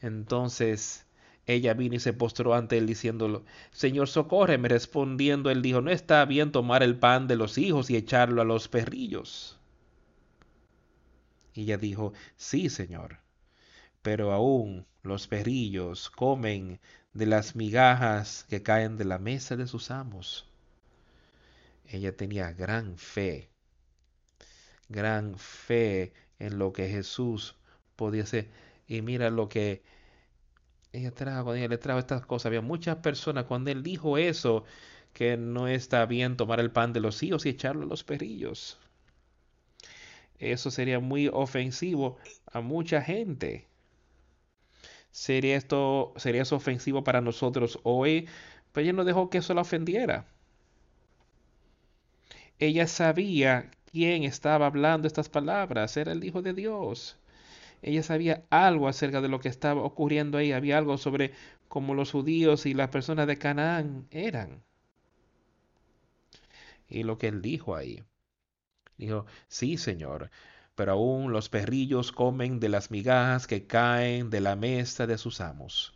[0.01, 1.05] Entonces
[1.45, 4.67] ella vino y se postró ante él diciéndolo, Señor, socórreme.
[4.67, 8.45] Respondiendo, él dijo, no está bien tomar el pan de los hijos y echarlo a
[8.45, 9.57] los perrillos.
[11.53, 13.19] Y ella dijo, sí, Señor.
[14.01, 16.79] Pero aún los perrillos comen
[17.13, 20.47] de las migajas que caen de la mesa de sus amos.
[21.87, 23.49] Ella tenía gran fe,
[24.89, 27.55] gran fe en lo que Jesús
[27.95, 28.49] podía hacer.
[28.87, 29.83] Y mira lo que
[30.91, 32.47] ella trajo, cuando ella le trajo estas cosas.
[32.47, 34.63] Había muchas personas cuando él dijo eso,
[35.13, 38.79] que no está bien tomar el pan de los hijos y echarlo a los perrillos.
[40.39, 42.17] Eso sería muy ofensivo
[42.51, 43.67] a mucha gente.
[45.11, 48.27] ¿Sería esto, sería eso ofensivo para nosotros hoy?
[48.73, 50.25] Pero ella no dejó que eso la ofendiera.
[52.57, 55.95] Ella sabía quién estaba hablando estas palabras.
[55.97, 57.17] Era el Hijo de Dios.
[57.83, 60.51] Ella sabía algo acerca de lo que estaba ocurriendo ahí.
[60.53, 61.33] Había algo sobre
[61.69, 64.63] cómo los judíos y las personas de Canaán eran.
[66.87, 68.01] Y lo que él dijo ahí.
[68.97, 70.29] Dijo, sí, Señor,
[70.75, 75.41] pero aún los perrillos comen de las migajas que caen de la mesa de sus
[75.41, 75.93] amos.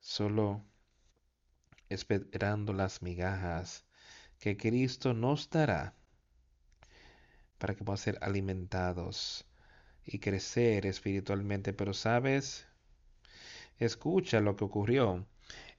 [0.00, 0.64] Solo
[1.88, 3.84] esperando las migajas
[4.38, 5.94] que Cristo nos dará
[7.58, 9.44] para que podamos ser alimentados
[10.04, 11.72] y crecer espiritualmente.
[11.72, 12.66] Pero sabes,
[13.78, 15.26] escucha lo que ocurrió.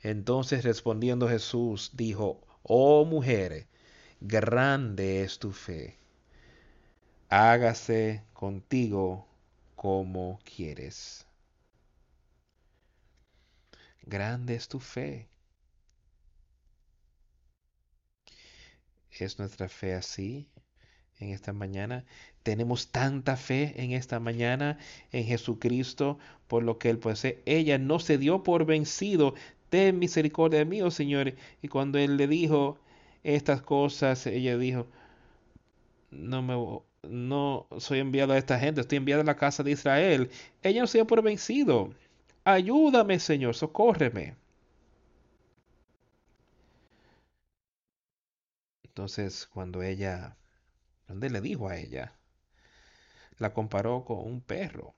[0.02, 3.68] Entonces respondiendo Jesús dijo, oh mujer,
[4.22, 5.98] grande es tu fe.
[7.30, 9.28] Hágase contigo
[9.76, 11.26] como quieres.
[14.02, 15.30] Grande es tu fe.
[19.12, 20.50] ¿Es nuestra fe así
[21.20, 22.06] en esta mañana?
[22.44, 24.78] Tenemos tanta fe en esta mañana
[25.12, 26.18] en Jesucristo
[26.48, 27.44] por lo que Él posee.
[27.46, 29.36] Ella no se dio por vencido.
[29.70, 31.34] Ten misericordia de mí, oh Señor.
[31.62, 32.80] Y cuando Él le dijo,
[33.24, 34.88] estas cosas, ella dijo,
[36.12, 36.56] no me
[37.04, 40.30] no soy enviado a esta gente, estoy enviado a la casa de Israel.
[40.64, 41.94] Ella no se dio por vencido.
[42.44, 44.36] Ayúdame, Señor, socórreme.
[48.84, 50.36] Entonces, cuando ella,
[51.08, 52.14] donde le dijo a ella,
[53.38, 54.94] la comparó con un perro.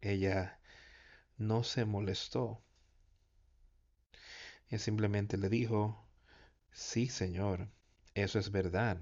[0.00, 0.57] Ella
[1.38, 2.62] no se molestó.
[4.70, 6.06] Y simplemente le dijo,
[6.72, 7.68] sí, Señor,
[8.14, 8.98] eso es verdad.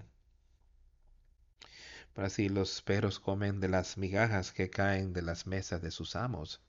[2.14, 6.16] Pero así los perros comen de las migajas que caen de las mesas de sus
[6.16, 6.62] amos.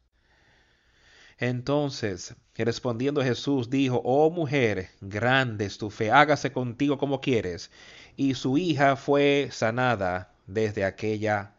[1.39, 7.69] Entonces, respondiendo Jesús, dijo, oh mujer, grande es tu fe, hágase contigo como quieres.
[8.15, 11.53] Y su hija fue sanada desde aquella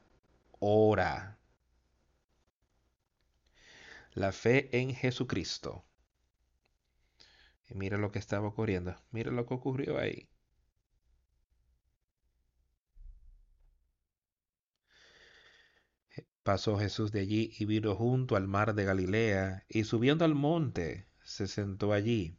[0.58, 1.37] hora.
[4.18, 5.84] La fe en Jesucristo
[7.68, 8.96] y mira lo que estaba ocurriendo.
[9.10, 10.28] Mira lo que ocurrió ahí.
[16.42, 21.06] Pasó Jesús de allí y vino junto al mar de Galilea, y subiendo al monte,
[21.22, 22.38] se sentó allí.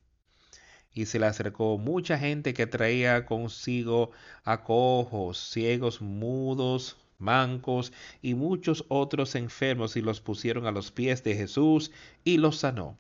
[0.92, 4.12] Y se le acercó mucha gente que traía consigo
[4.44, 11.24] a cojos, ciegos, mudos, mancos y muchos otros enfermos, y los pusieron a los pies
[11.24, 11.91] de Jesús
[12.24, 12.97] y los sanó.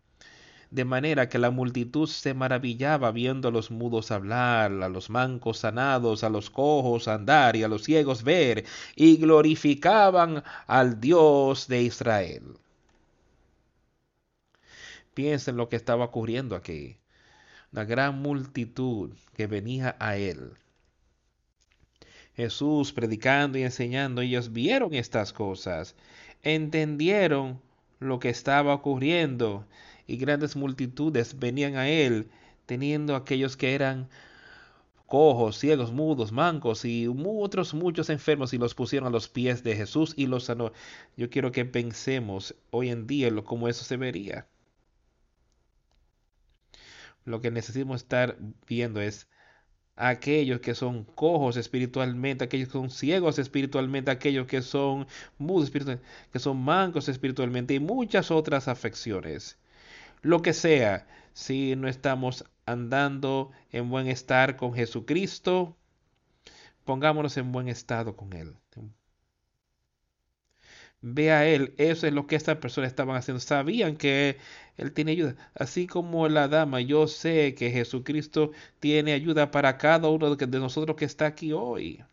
[0.71, 5.59] de manera que la multitud se maravillaba viendo a los mudos hablar, a los mancos
[5.59, 8.65] sanados, a los cojos andar y a los ciegos ver,
[8.95, 12.43] y glorificaban al Dios de Israel.
[15.13, 16.97] Piensen lo que estaba ocurriendo aquí.
[17.71, 20.53] Una gran multitud que venía a él.
[22.39, 25.97] Jesús predicando y enseñando, ellos vieron estas cosas,
[26.41, 27.61] entendieron
[27.99, 29.65] lo que estaba ocurriendo
[30.07, 32.29] y grandes multitudes venían a él,
[32.65, 34.07] teniendo aquellos que eran
[35.05, 39.75] cojos, ciegos, mudos, mancos y otros muchos enfermos y los pusieron a los pies de
[39.75, 40.71] Jesús y los sanó.
[41.17, 44.47] Yo quiero que pensemos hoy en día lo cómo eso se vería.
[47.25, 49.27] Lo que necesitamos estar viendo es
[49.99, 56.09] aquellos que son cojos espiritualmente, aquellos que son ciegos espiritualmente, aquellos que son mudos espiritualmente,
[56.31, 59.59] que son mancos espiritualmente y muchas otras afecciones
[60.21, 65.77] lo que sea, si no estamos andando en buen estar con Jesucristo,
[66.85, 68.55] pongámonos en buen estado con Él.
[71.01, 73.39] A Él, eso es lo que estas personas estaban haciendo.
[73.39, 74.37] Sabían que
[74.77, 75.35] Él tiene ayuda.
[75.55, 80.95] Así como la dama, yo sé que Jesucristo tiene ayuda para cada uno de nosotros
[80.97, 82.03] que está aquí hoy.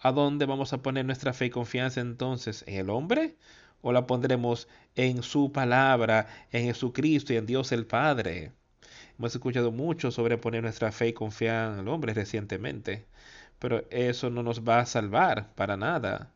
[0.00, 2.64] ¿A dónde vamos a poner nuestra fe y confianza entonces?
[2.66, 3.36] ¿En el hombre?
[3.82, 8.52] o la pondremos en su palabra, en Jesucristo y en Dios el Padre.
[9.18, 13.06] Hemos escuchado mucho sobre poner nuestra fe y confiar en el hombre recientemente,
[13.58, 16.32] pero eso no nos va a salvar para nada.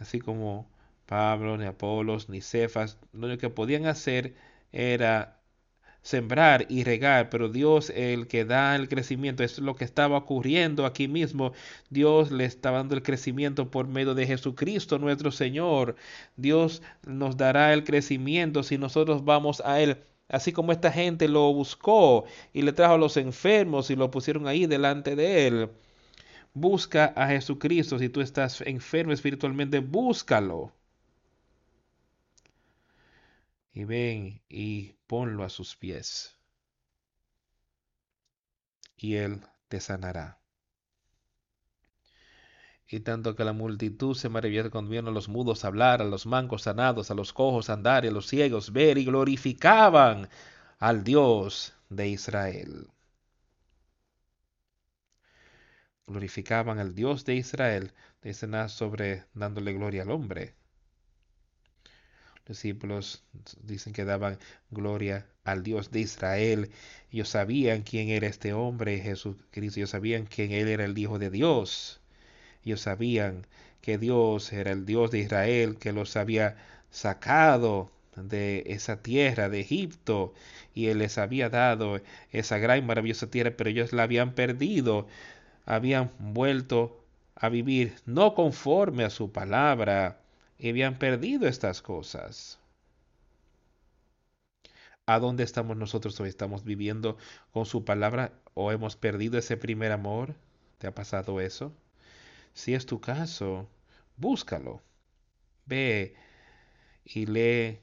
[0.00, 0.68] Así como
[1.06, 4.34] Pablo, ni Apolos, ni Cefas, lo único que podían hacer
[4.72, 5.40] era
[6.02, 9.44] sembrar y regar, pero Dios el que da el crecimiento.
[9.44, 11.52] es lo que estaba ocurriendo aquí mismo.
[11.90, 15.96] Dios le está dando el crecimiento por medio de Jesucristo nuestro Señor.
[16.36, 19.98] Dios nos dará el crecimiento si nosotros vamos a Él.
[20.28, 24.46] Así como esta gente lo buscó y le trajo a los enfermos y lo pusieron
[24.46, 25.70] ahí delante de Él.
[26.52, 27.98] Busca a Jesucristo.
[27.98, 30.72] Si tú estás enfermo espiritualmente, búscalo
[33.72, 36.36] y ven y ponlo a sus pies,
[38.96, 40.38] y él te sanará.
[42.86, 46.26] Y tanto que la multitud se maravilló cuando vieron a los mudos hablar, a los
[46.26, 50.28] mancos sanados, a los cojos andar y a los ciegos ver y glorificaban
[50.80, 52.88] al Dios de Israel.
[56.10, 57.92] Glorificaban al Dios de Israel,
[58.22, 60.54] dicen sobre dándole gloria al hombre
[62.50, 63.22] discípulos
[63.62, 64.38] dicen que daban
[64.70, 66.70] gloria al Dios de Israel.
[67.10, 69.80] Ellos sabían quién era este hombre, Jesucristo.
[69.80, 72.00] Ellos sabían quién él era el Hijo de Dios.
[72.64, 73.46] Ellos sabían
[73.80, 76.56] que Dios era el Dios de Israel, que los había
[76.90, 80.34] sacado de esa tierra de Egipto
[80.74, 82.00] y él les había dado
[82.32, 85.06] esa gran y maravillosa tierra, pero ellos la habían perdido,
[85.66, 87.04] habían vuelto
[87.34, 90.20] a vivir no conforme a su palabra,
[90.60, 92.58] y habían perdido estas cosas.
[95.06, 96.28] ¿A dónde estamos nosotros hoy?
[96.28, 97.16] ¿Estamos viviendo
[97.50, 100.34] con su palabra o hemos perdido ese primer amor?
[100.78, 101.72] ¿Te ha pasado eso?
[102.52, 103.68] Si es tu caso,
[104.16, 104.82] búscalo.
[105.66, 106.14] Ve
[107.04, 107.80] y lee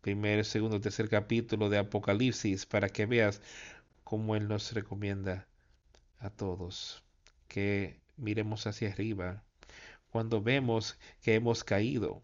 [0.00, 3.42] primer, segundo, tercer capítulo de Apocalipsis para que veas
[4.04, 5.46] cómo Él nos recomienda
[6.18, 7.05] a todos
[7.48, 9.42] que miremos hacia arriba
[10.10, 12.22] cuando vemos que hemos caído,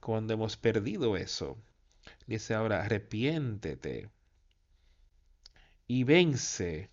[0.00, 1.58] cuando hemos perdido eso.
[2.26, 4.08] Dice ahora, arrepiéntete
[5.86, 6.90] y vence.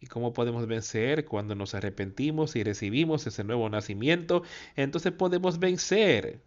[0.00, 1.26] ¿Y cómo podemos vencer?
[1.26, 4.42] Cuando nos arrepentimos y recibimos ese nuevo nacimiento,
[4.74, 6.40] entonces podemos vencer.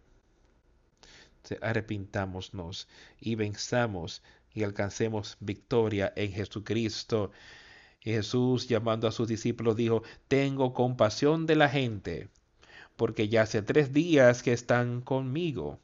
[1.60, 2.88] Arrepintámonos
[3.20, 4.22] y venzamos
[4.52, 7.30] y alcancemos victoria en Jesucristo.
[8.04, 12.28] Y Jesús, llamando a sus discípulos, dijo, tengo compasión de la gente
[12.96, 15.78] porque ya hace tres días que están conmigo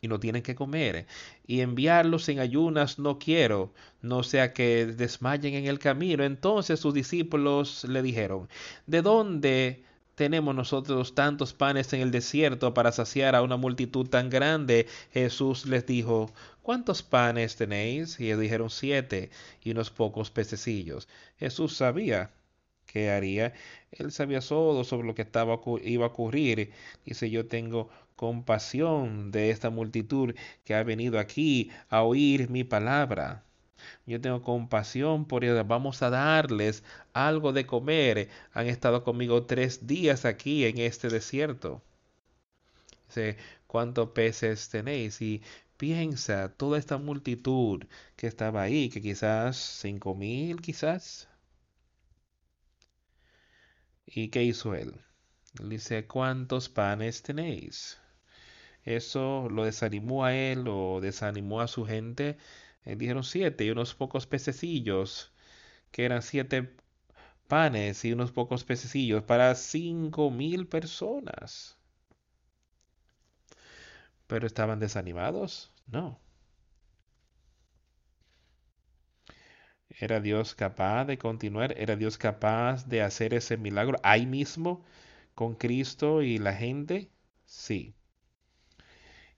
[0.00, 1.06] y no tienen que comer,
[1.44, 6.22] y enviarlos en ayunas no quiero, no sea que desmayen en el camino.
[6.22, 8.48] Entonces sus discípulos le dijeron,
[8.86, 9.84] ¿de dónde
[10.18, 14.88] tenemos nosotros tantos panes en el desierto para saciar a una multitud tan grande?
[15.12, 18.18] Jesús les dijo, ¿cuántos panes tenéis?
[18.18, 19.30] Y ellos dijeron siete
[19.62, 21.08] y unos pocos pececillos.
[21.38, 22.30] Jesús sabía
[22.86, 23.54] qué haría.
[23.92, 26.72] Él sabía todo sobre lo que estaba, iba a ocurrir.
[27.06, 33.44] Dice, yo tengo compasión de esta multitud que ha venido aquí a oír mi palabra.
[34.06, 35.66] Yo tengo compasión por ellos.
[35.66, 38.28] Vamos a darles algo de comer.
[38.52, 41.82] Han estado conmigo tres días aquí en este desierto.
[43.08, 45.20] Dice, ¿cuántos peces tenéis?
[45.22, 45.42] Y
[45.78, 47.84] Piensa toda esta multitud
[48.16, 51.28] que estaba ahí, que quizás cinco mil, quizás.
[54.06, 54.92] ¿Y qué hizo él?
[55.62, 57.98] dice, ¿cuántos panes tenéis?
[58.84, 62.38] Eso lo desanimó a él o desanimó a su gente.
[62.84, 65.32] Eh, dijeron siete y unos pocos pececillos,
[65.92, 66.76] que eran siete
[67.48, 71.78] panes y unos pocos pececillos para cinco mil personas.
[74.28, 75.72] ¿Pero estaban desanimados?
[75.88, 76.20] No.
[80.00, 81.74] ¿Era Dios capaz de continuar?
[81.76, 84.82] ¿Era Dios capaz de hacer ese milagro ahí mismo
[85.34, 87.10] con Cristo y la gente?
[87.44, 87.94] Sí.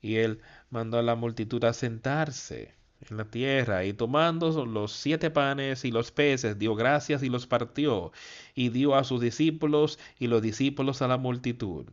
[0.02, 2.74] Y él mandó a la multitud a sentarse
[3.08, 7.46] en la tierra y tomando los siete panes y los peces dio gracias y los
[7.46, 8.12] partió
[8.54, 11.86] y dio a sus discípulos y los discípulos a la multitud.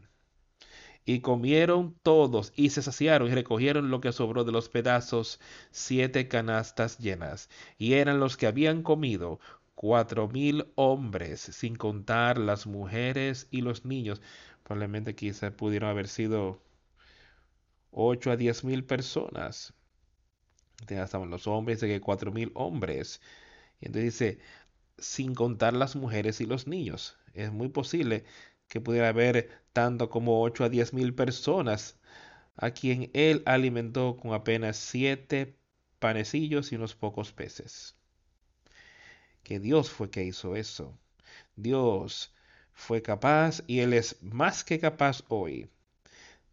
[1.06, 5.40] Y comieron todos y se saciaron y recogieron lo que sobró de los pedazos,
[5.72, 7.50] siete canastas llenas.
[7.78, 9.40] Y eran los que habían comido
[9.76, 14.22] cuatro mil hombres, sin contar las mujeres y los niños.
[14.64, 16.62] Probablemente quizá pudieron haber sido
[17.92, 19.77] ocho a diez mil personas.
[20.88, 23.22] Ya estaban los hombres, de que cuatro mil hombres.
[23.82, 24.40] Y entonces dice,
[24.98, 27.18] sin contar las mujeres y los niños.
[27.34, 28.26] Es muy posible
[28.68, 31.98] que pudiera haber tanto como 8 a 10 mil personas
[32.58, 35.58] a quien él alimentó con apenas siete
[36.00, 37.96] panecillos y unos pocos peces.
[39.44, 40.98] Que Dios fue que hizo eso.
[41.56, 42.34] Dios
[42.74, 45.70] fue capaz y Él es más que capaz hoy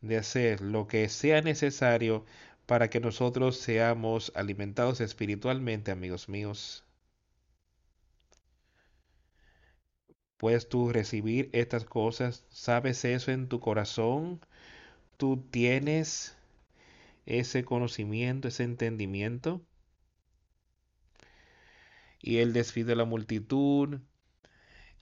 [0.00, 2.24] de hacer lo que sea necesario
[2.66, 6.84] para que nosotros seamos alimentados espiritualmente, amigos míos.
[10.38, 12.44] ¿Puedes tú recibir estas cosas?
[12.50, 14.40] ¿Sabes eso en tu corazón?
[15.16, 16.36] ¿Tú tienes
[17.26, 19.62] ese conocimiento, ese entendimiento?
[22.20, 24.00] Y él despidió a la multitud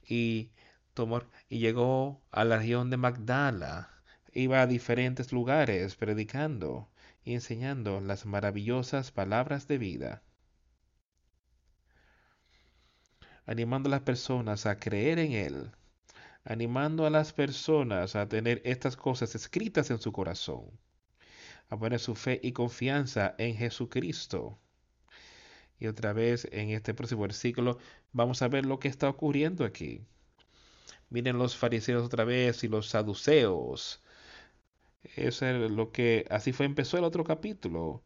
[0.07, 0.51] y,
[0.93, 3.89] tomó, y llegó a la región de Magdala.
[4.33, 6.89] Iba a diferentes lugares predicando
[7.23, 10.23] y enseñando las maravillosas palabras de vida.
[13.45, 15.71] animando a las personas a creer en Él,
[16.45, 20.71] animando a las personas a tener estas cosas escritas en su corazón,
[21.69, 24.59] a poner su fe y confianza en Jesucristo.
[25.79, 27.77] Y otra vez en este próximo versículo
[28.13, 30.05] vamos a ver lo que está ocurriendo aquí.
[31.09, 34.01] Miren los fariseos otra vez y los saduceos.
[35.15, 38.03] Eso es lo que así fue empezó el otro capítulo.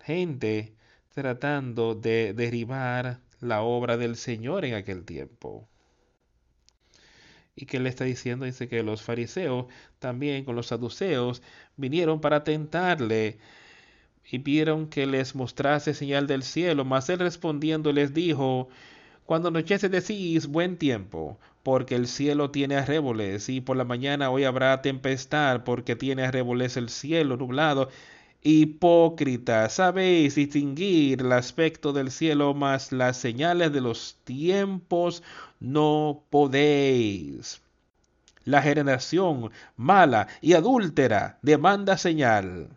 [0.00, 0.74] Gente
[1.14, 5.68] tratando de derribar la obra del Señor en aquel tiempo.
[7.54, 8.44] ¿Y que le está diciendo?
[8.44, 9.66] Dice que los fariseos
[9.98, 11.42] también con los saduceos
[11.76, 13.38] vinieron para tentarle
[14.30, 18.68] y pidieron que les mostrase señal del cielo, mas él respondiendo les dijo,
[19.28, 24.44] cuando anochece decís buen tiempo, porque el cielo tiene arreboles, y por la mañana hoy
[24.44, 27.90] habrá tempestad, porque tiene arreboles el cielo nublado,
[28.42, 35.22] Hipócrita, sabéis distinguir el aspecto del cielo, mas las señales de los tiempos
[35.60, 37.60] no podéis.
[38.44, 42.70] La generación mala y adúltera demanda señal,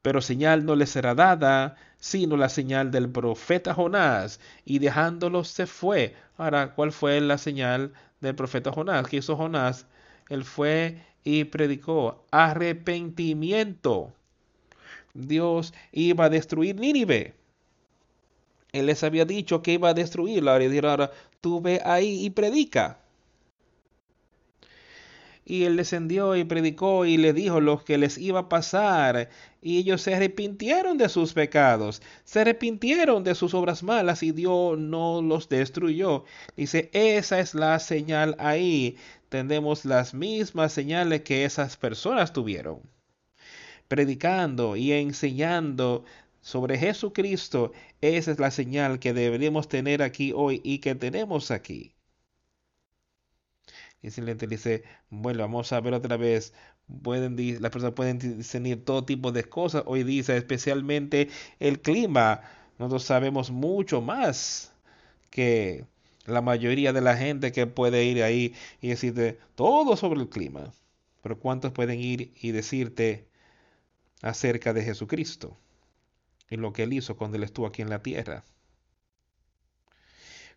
[0.00, 5.66] pero señal no le será dada, sino la señal del profeta Jonás, y dejándolo se
[5.66, 6.16] fue.
[6.36, 9.06] Ahora, ¿cuál fue la señal del profeta Jonás?
[9.06, 9.86] ¿Qué hizo Jonás?
[10.28, 14.12] Él fue y predicó arrepentimiento.
[15.14, 17.36] Dios iba a destruir Nínive.
[18.72, 20.56] Él les había dicho que iba a destruirla.
[20.56, 22.98] Ahora tú ve ahí y predica.
[25.44, 29.28] Y él descendió y predicó y le dijo lo que les iba a pasar.
[29.60, 34.78] Y ellos se arrepintieron de sus pecados, se arrepintieron de sus obras malas y Dios
[34.78, 36.24] no los destruyó.
[36.56, 38.96] Dice, esa es la señal ahí
[39.32, 42.82] tenemos las mismas señales que esas personas tuvieron.
[43.88, 46.04] Predicando y enseñando
[46.42, 47.72] sobre Jesucristo,
[48.02, 51.94] esa es la señal que deberíamos tener aquí hoy y que tenemos aquí.
[54.02, 56.52] Y simplemente dice, bueno, vamos a ver otra vez.
[57.02, 59.84] Pueden, las personas pueden discernir todo tipo de cosas.
[59.86, 61.28] Hoy dice especialmente
[61.60, 62.42] el clima.
[62.78, 64.72] Nosotros sabemos mucho más
[65.30, 65.86] que
[66.26, 70.72] la mayoría de la gente que puede ir ahí y decirte todo sobre el clima.
[71.22, 73.28] Pero ¿cuántos pueden ir y decirte
[74.20, 75.56] acerca de Jesucristo
[76.50, 78.44] y lo que él hizo cuando él estuvo aquí en la tierra?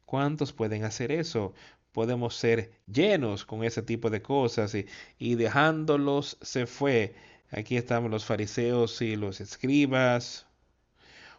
[0.06, 1.54] ¿Cuántos pueden hacer eso?
[1.96, 4.76] Podemos ser llenos con ese tipo de cosas
[5.18, 7.16] y, dejándolos se fue.
[7.52, 10.46] Aquí estamos los fariseos y los escribas,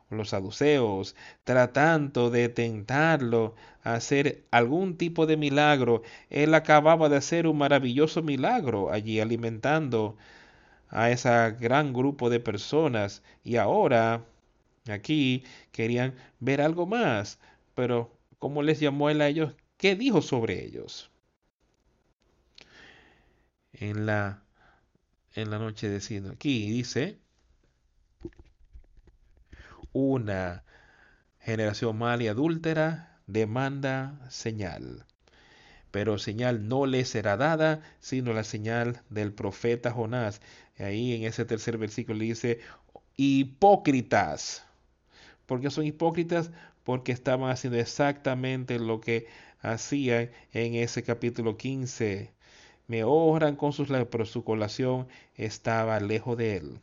[0.08, 3.54] los saduceos, tratando de tentarlo
[3.84, 6.00] a hacer algún tipo de milagro.
[6.30, 10.16] Él acababa de hacer un maravilloso milagro allí alimentando
[10.88, 11.28] a ese
[11.60, 14.24] gran grupo de personas y ahora
[14.88, 17.38] aquí querían ver algo más.
[17.74, 19.54] Pero, ¿cómo les llamó él a ellos?
[19.76, 21.10] ¿Qué dijo sobre ellos?
[23.72, 24.42] En la,
[25.34, 27.18] en la noche de aquí dice,
[29.92, 30.64] una
[31.40, 35.04] generación mal y adúltera demanda señal.
[35.90, 40.40] Pero señal no le será dada, sino la señal del profeta Jonás.
[40.78, 42.60] Ahí en ese tercer versículo dice,
[43.16, 44.64] hipócritas.
[45.46, 46.50] ¿Por qué son hipócritas?
[46.84, 49.26] Porque estaban haciendo exactamente lo que
[49.60, 52.32] hacían en ese capítulo 15.
[52.86, 56.80] Me honran con sus pero su colación estaba lejos de él.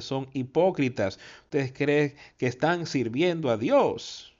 [0.00, 1.18] Son hipócritas.
[1.44, 4.34] Ustedes creen que están sirviendo a Dios,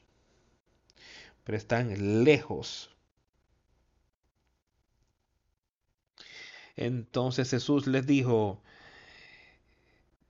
[1.45, 2.91] pero están lejos.
[6.77, 8.63] Entonces Jesús les dijo,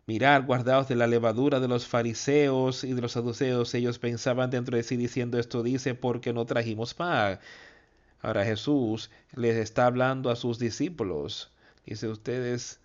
[0.06, 3.72] Mirad, guardaos de la levadura de los fariseos y de los saduceos.
[3.74, 7.38] Ellos pensaban dentro de sí diciendo esto dice porque no trajimos pan.
[8.20, 11.52] Ahora Jesús les está hablando a sus discípulos.
[11.86, 12.80] Dice ustedes,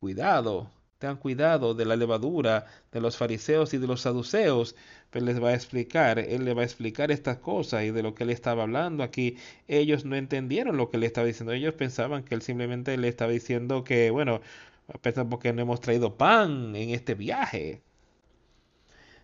[0.00, 4.74] cuidado, tengan cuidado de la levadura de los fariseos y de los saduceos.
[5.10, 8.14] Pero les va a explicar, él le va a explicar estas cosas y de lo
[8.14, 9.36] que él estaba hablando aquí.
[9.68, 11.52] Ellos no entendieron lo que le estaba diciendo.
[11.52, 14.40] Ellos pensaban que él simplemente le estaba diciendo que, bueno,
[15.00, 17.82] Pensan porque no hemos traído pan en este viaje.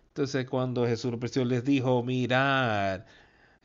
[0.07, 1.13] Entonces cuando Jesús
[1.45, 3.05] les dijo, mirad,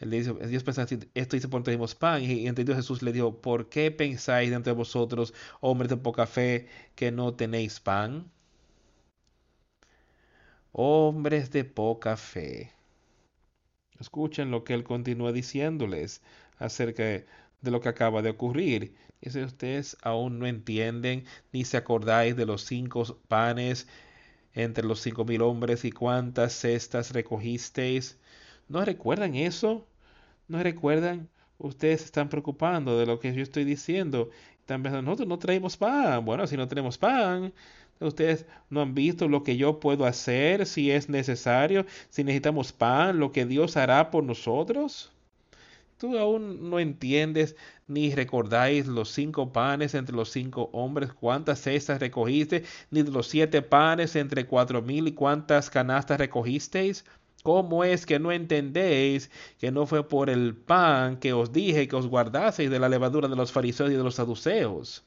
[0.01, 2.23] Dios pensaba esto dice por tenemos pan.
[2.23, 7.11] Y entendió Jesús le dijo, ¿por qué pensáis entre vosotros, hombres de poca fe, que
[7.11, 8.31] no tenéis pan?
[10.73, 12.73] Hombres de poca fe.
[13.99, 16.23] Escuchen lo que él continúa diciéndoles
[16.59, 17.25] acerca
[17.65, 18.95] de lo que acaba de ocurrir.
[19.21, 23.89] Y si ustedes aún no entienden ni se acordáis de los cinco panes
[24.53, 28.19] entre los cinco mil hombres y cuántas cestas recogisteis,
[28.69, 29.87] ¿no recuerdan eso?
[30.49, 31.29] ¿No recuerdan?
[31.59, 34.31] Ustedes están preocupando de lo que yo estoy diciendo.
[34.67, 36.25] También nosotros no traemos pan.
[36.25, 37.53] Bueno, si no tenemos pan,
[38.01, 43.19] ustedes no han visto lo que yo puedo hacer si es necesario, si necesitamos pan,
[43.19, 45.14] lo que Dios hará por nosotros.
[46.05, 51.99] Tú aún no entiendes ni recordáis los cinco panes entre los cinco hombres, cuántas cestas
[51.99, 57.07] recogiste, ni los siete panes entre cuatro mil y cuántas canastas recogisteis.
[57.43, 61.97] ¿Cómo es que no entendéis que no fue por el pan que os dije que
[61.97, 65.07] os guardaseis de la levadura de los fariseos y de los saduceos?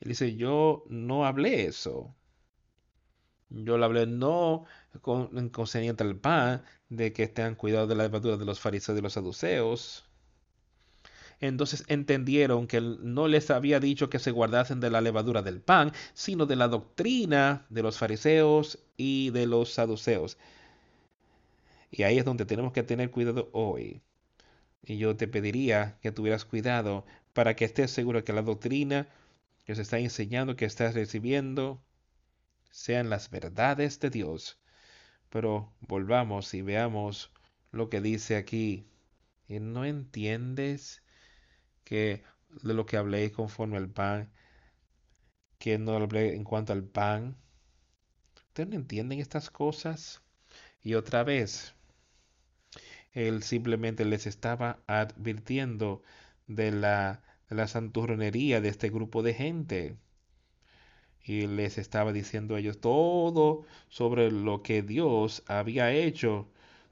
[0.00, 2.14] Él dice, yo no hablé eso.
[3.48, 4.64] Yo le hablé no
[5.00, 9.14] concerniente al pan, de que estén cuidado de la levadura de los fariseos y los
[9.14, 10.04] saduceos.
[11.40, 15.92] Entonces entendieron que no les había dicho que se guardasen de la levadura del pan,
[16.14, 20.38] sino de la doctrina de los fariseos y de los saduceos.
[21.90, 24.02] Y ahí es donde tenemos que tener cuidado hoy.
[24.84, 29.08] Y yo te pediría que tuvieras cuidado para que estés seguro que la doctrina
[29.64, 31.82] que se está enseñando, que estás recibiendo,
[32.70, 34.61] sean las verdades de Dios.
[35.32, 37.32] Pero volvamos y veamos
[37.70, 38.86] lo que dice aquí.
[39.48, 41.02] ¿Y no entiendes
[41.84, 42.22] que
[42.62, 44.30] de lo que hablé conforme al pan,
[45.58, 47.38] que no hablé en cuanto al pan?
[48.48, 50.20] ¿Ustedes no entienden estas cosas?
[50.82, 51.74] Y otra vez,
[53.12, 56.02] él simplemente les estaba advirtiendo
[56.46, 59.96] de la, de la santurronería de este grupo de gente
[61.24, 66.48] y les estaba diciendo a ellos todo sobre lo que Dios había hecho.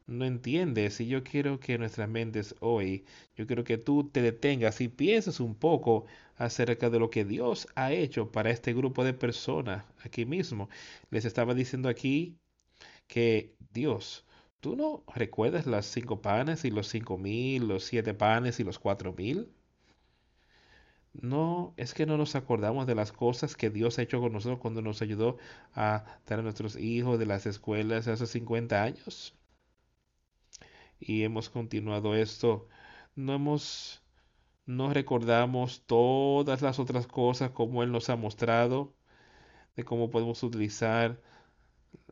[0.07, 3.05] No entiendes, y yo quiero que nuestras mentes hoy,
[3.37, 6.07] yo quiero que tú te detengas y pienses un poco
[6.37, 10.69] acerca de lo que Dios ha hecho para este grupo de personas aquí mismo.
[11.11, 12.37] Les estaba diciendo aquí
[13.09, 14.25] que Dios,
[14.61, 18.79] ¿tú no recuerdas las cinco panes y los cinco mil, los siete panes y los
[18.79, 19.49] cuatro mil?
[21.13, 24.59] No, es que no nos acordamos de las cosas que Dios ha hecho con nosotros
[24.61, 25.39] cuando nos ayudó
[25.75, 29.35] a tener a nuestros hijos de las escuelas hace 50 años.
[31.01, 32.69] Y hemos continuado esto.
[33.17, 34.03] No hemos,
[34.67, 38.95] no recordamos todas las otras cosas como Él nos ha mostrado,
[39.77, 41.21] de cómo podemos utilizar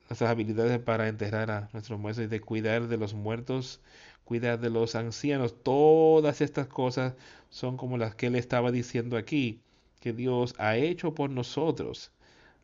[0.08, 3.82] nuestras habilidades para enterrar a nuestros muertos y de cuidar de los muertos
[4.28, 5.62] cuidar de los ancianos.
[5.62, 7.14] Todas estas cosas
[7.48, 9.62] son como las que él estaba diciendo aquí,
[10.00, 12.12] que Dios ha hecho por nosotros.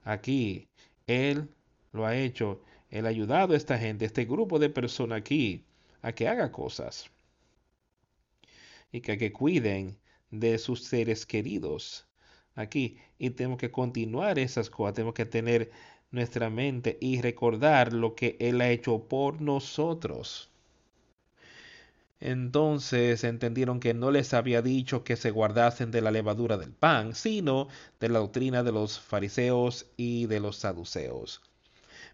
[0.05, 0.69] Aquí,
[1.07, 1.49] Él
[1.93, 2.61] lo ha hecho.
[2.91, 5.65] Él ha ayudado a esta gente, este grupo de personas aquí,
[6.03, 7.11] a que haga cosas.
[8.93, 9.97] Y que, que cuiden
[10.31, 12.07] de sus seres queridos
[12.55, 12.99] aquí.
[13.19, 14.97] Y tenemos que continuar esas cosas.
[14.97, 15.71] Tenemos que tener
[16.11, 20.51] nuestra mente y recordar lo que Él ha hecho por nosotros.
[22.21, 27.15] Entonces entendieron que no les había dicho que se guardasen de la levadura del pan,
[27.15, 27.69] sino
[28.01, 31.43] de la doctrina de los fariseos y de los saduceos.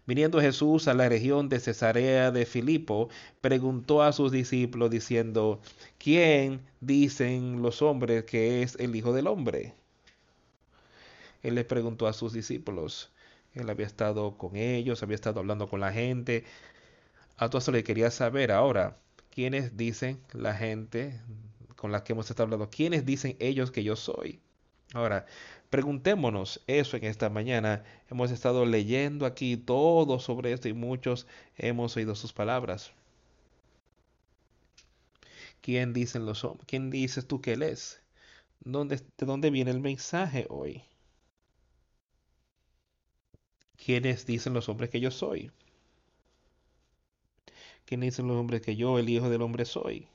[0.07, 5.61] Viniendo Jesús a la región de Cesarea de Filipo, preguntó a sus discípulos diciendo,
[5.99, 9.75] ¿quién dicen los hombres que es el Hijo del Hombre?
[11.43, 13.11] Él les preguntó a sus discípulos.
[13.53, 16.45] Él había estado con ellos, había estado hablando con la gente.
[17.37, 18.97] A todos le quería saber ahora,
[19.31, 21.19] ¿quiénes dicen la gente
[21.75, 22.69] con la que hemos estado hablando?
[22.69, 24.39] ¿Quiénes dicen ellos que yo soy?
[24.93, 25.25] Ahora,
[25.69, 27.83] preguntémonos eso en esta mañana.
[28.09, 31.27] Hemos estado leyendo aquí todo sobre esto y muchos
[31.57, 32.93] hemos oído sus palabras.
[35.61, 36.67] ¿Quién dicen los hombres?
[36.67, 38.01] ¿Quién dices tú que él es?
[38.61, 40.83] ¿Dónde, ¿De dónde viene el mensaje hoy?
[43.75, 45.51] ¿Quiénes dicen los hombres que yo soy?
[47.91, 50.07] ¿Quiénes dicen los hombres que yo, el Hijo del Hombre, soy?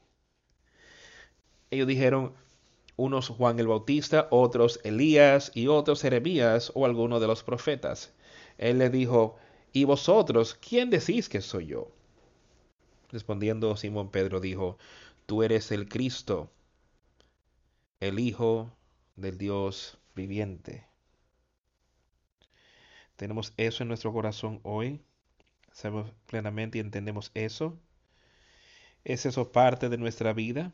[1.71, 2.33] Ellos dijeron,
[2.97, 8.15] unos Juan el Bautista, otros Elías y otros Jeremías o alguno de los profetas.
[8.57, 9.37] Él le dijo,
[9.75, 11.91] ¿y vosotros quién decís que soy yo?
[13.11, 14.79] Respondiendo Simón Pedro dijo,
[15.27, 16.51] tú eres el Cristo,
[18.01, 18.73] el Hijo
[19.17, 20.87] del Dios viviente.
[23.17, 25.03] Tenemos eso en nuestro corazón hoy.
[25.77, 27.79] Sabemos plenamente y entendemos eso.
[29.05, 30.73] ¿Es eso parte de nuestra vida?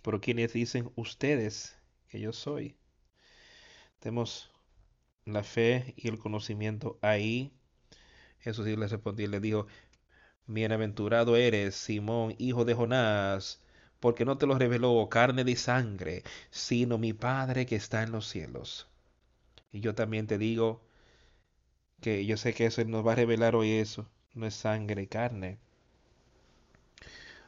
[0.00, 1.76] Pero quienes dicen ustedes
[2.08, 2.76] que yo soy.
[3.98, 4.50] Tenemos
[5.26, 7.52] la fe y el conocimiento ahí.
[8.40, 9.66] Jesús le respondió y le dijo,
[10.46, 13.60] Bienaventurado eres, Simón, hijo de Jonás,
[14.00, 18.26] porque no te lo reveló carne de sangre, sino mi Padre que está en los
[18.26, 18.88] cielos.
[19.70, 20.80] Y yo también te digo
[22.02, 25.06] que yo sé que eso nos va a revelar hoy eso, no es sangre y
[25.06, 25.58] carne.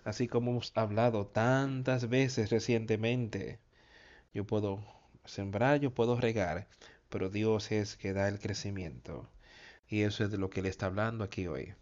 [0.04, 3.58] Así como hemos hablado tantas veces recientemente,
[4.34, 4.84] yo puedo
[5.24, 6.68] sembrar, yo puedo regar,
[7.10, 9.28] pero Dios es que da el crecimiento.
[9.88, 11.74] Y eso es de lo que Él está hablando aquí hoy.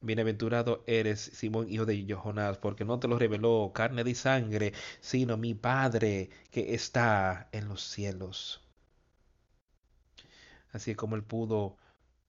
[0.00, 5.36] Bienaventurado eres, Simón, hijo de Jonás, porque no te lo reveló carne de sangre, sino
[5.36, 8.61] mi Padre que está en los cielos
[10.72, 11.76] así como Él pudo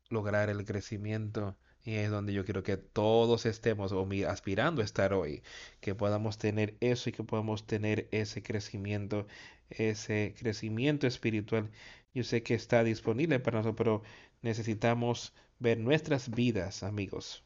[0.09, 1.57] lograr el crecimiento.
[1.85, 5.43] Y es donde yo quiero que todos estemos o aspirando a estar hoy,
[5.81, 9.27] que podamos tener eso y que podamos tener ese crecimiento,
[9.69, 11.69] ese crecimiento espiritual.
[12.13, 14.03] Yo sé que está disponible para nosotros, pero
[14.41, 17.43] necesitamos ver nuestras vidas, amigos.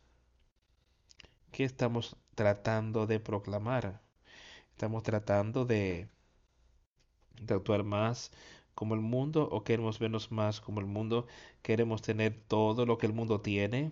[1.51, 4.01] ¿Qué estamos tratando de proclamar?
[4.71, 6.09] Estamos tratando de,
[7.41, 8.31] de actuar más
[8.77, 11.25] como el mundo o queremos vernos más como el mundo?
[11.63, 13.91] ¿Queremos tener todo lo que el mundo tiene?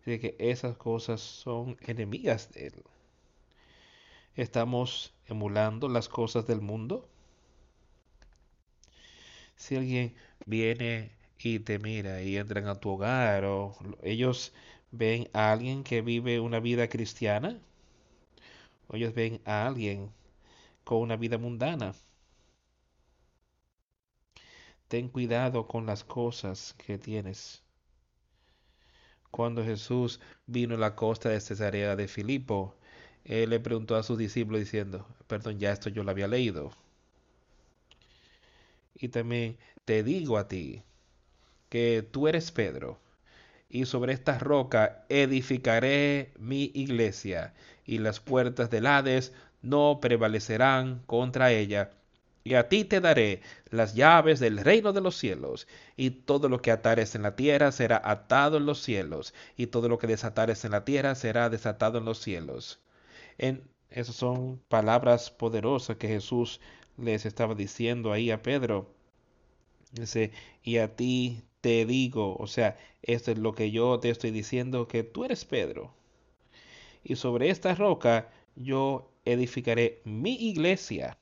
[0.00, 2.82] Así que esas cosas son enemigas de él.
[4.34, 7.08] ¿Estamos emulando las cosas del mundo?
[9.54, 10.12] Si alguien
[10.44, 14.52] viene y te mira y entran a tu hogar o ellos
[14.90, 17.60] ven a alguien que vive una vida cristiana
[18.88, 20.10] o ellos ven a alguien
[20.82, 21.94] con una vida mundana
[24.88, 27.62] ten cuidado con las cosas que tienes.
[29.30, 32.74] Cuando Jesús vino a la costa de Cesarea de Filipo,
[33.24, 36.72] él le preguntó a sus discípulos diciendo, perdón, ya esto yo lo había leído.
[38.94, 40.82] Y también te digo a ti
[41.68, 42.98] que tú eres Pedro,
[43.68, 47.52] y sobre esta roca edificaré mi iglesia,
[47.84, 51.90] y las puertas del Hades no prevalecerán contra ella
[52.48, 55.68] y a ti te daré las llaves del reino de los cielos,
[55.98, 59.90] y todo lo que atares en la tierra será atado en los cielos, y todo
[59.90, 62.80] lo que desatares en la tierra será desatado en los cielos.
[63.36, 66.60] En, esas son palabras poderosas que Jesús
[66.96, 68.94] les estaba diciendo ahí a Pedro.
[69.92, 70.32] Dice,
[70.62, 74.88] y a ti te digo, o sea, esto es lo que yo te estoy diciendo,
[74.88, 75.92] que tú eres Pedro.
[77.04, 81.18] Y sobre esta roca yo edificaré mi iglesia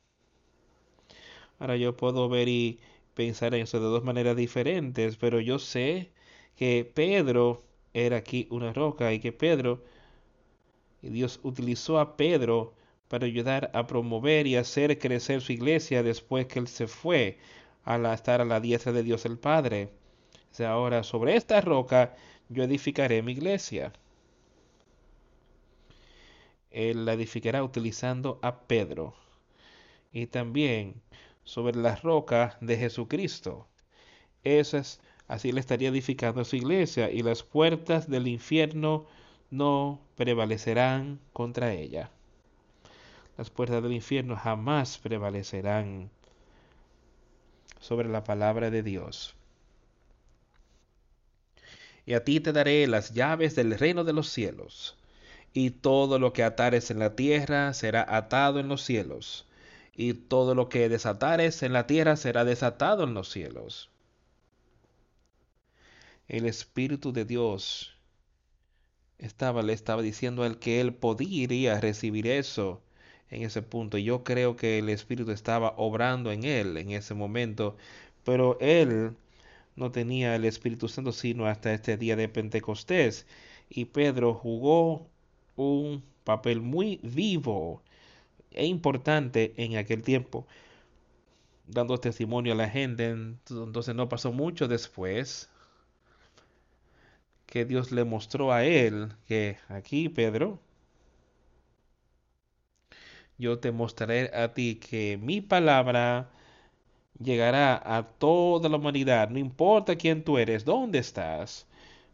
[1.58, 2.78] Ahora yo puedo ver y
[3.14, 6.10] pensar en eso de dos maneras diferentes, pero yo sé
[6.56, 7.62] que Pedro
[7.94, 9.82] era aquí una roca y que Pedro
[11.02, 12.74] Y Dios utilizó a Pedro
[13.08, 17.38] para ayudar a promover y hacer crecer su iglesia después que él se fue
[17.84, 19.90] a estar a la diestra de Dios el Padre.
[20.60, 22.16] ahora sobre esta roca
[22.48, 23.92] yo edificaré mi iglesia.
[26.70, 29.14] Él la edificará utilizando a Pedro.
[30.12, 30.94] Y también
[31.46, 33.66] sobre la roca de Jesucristo.
[34.44, 39.06] Esas, así le estaría edificando su iglesia y las puertas del infierno
[39.50, 42.10] no prevalecerán contra ella.
[43.38, 46.10] Las puertas del infierno jamás prevalecerán
[47.80, 49.34] sobre la palabra de Dios.
[52.06, 54.96] Y a ti te daré las llaves del reino de los cielos,
[55.52, 59.46] y todo lo que atares en la tierra será atado en los cielos,
[59.96, 63.90] y todo lo que desatares en la tierra será desatado en los cielos.
[66.28, 67.96] El Espíritu de Dios
[69.18, 72.82] estaba, le estaba diciendo al que él podría recibir eso
[73.30, 73.96] en ese punto.
[73.96, 77.76] Yo creo que el Espíritu estaba obrando en él en ese momento,
[78.24, 79.16] pero él
[79.76, 83.26] no tenía el Espíritu Santo sino hasta este día de Pentecostés.
[83.70, 85.08] Y Pedro jugó
[85.56, 87.82] un papel muy vivo
[88.50, 90.46] e importante en aquel tiempo,
[91.66, 93.08] dando testimonio a la gente.
[93.50, 95.48] Entonces no pasó mucho después
[97.46, 100.60] que Dios le mostró a él que aquí, Pedro,
[103.38, 106.28] yo te mostraré a ti que mi palabra
[107.20, 111.66] llegará a toda la humanidad, no importa quién tú eres, dónde estás.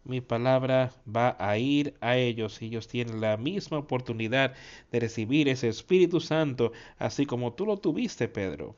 [0.05, 4.55] Mi palabra va a ir a ellos y ellos tienen la misma oportunidad
[4.91, 8.77] de recibir ese Espíritu Santo, así como tú lo tuviste, Pedro.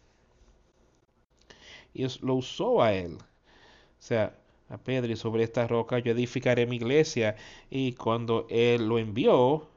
[1.95, 3.15] Y lo usó a él.
[3.17, 3.23] O
[3.99, 4.37] sea,
[4.69, 7.37] a Pedro y sobre esta roca yo edificaré mi iglesia.
[7.71, 9.69] Y cuando él lo envió,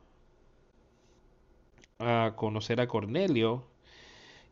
[1.99, 3.63] a conocer a Cornelio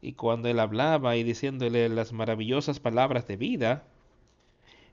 [0.02, 3.88] y cuando él hablaba y diciéndole las maravillosas palabras de vida,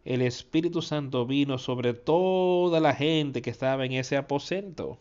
[0.04, 4.98] el Espíritu Santo vino sobre toda la gente que estaba en ese aposento.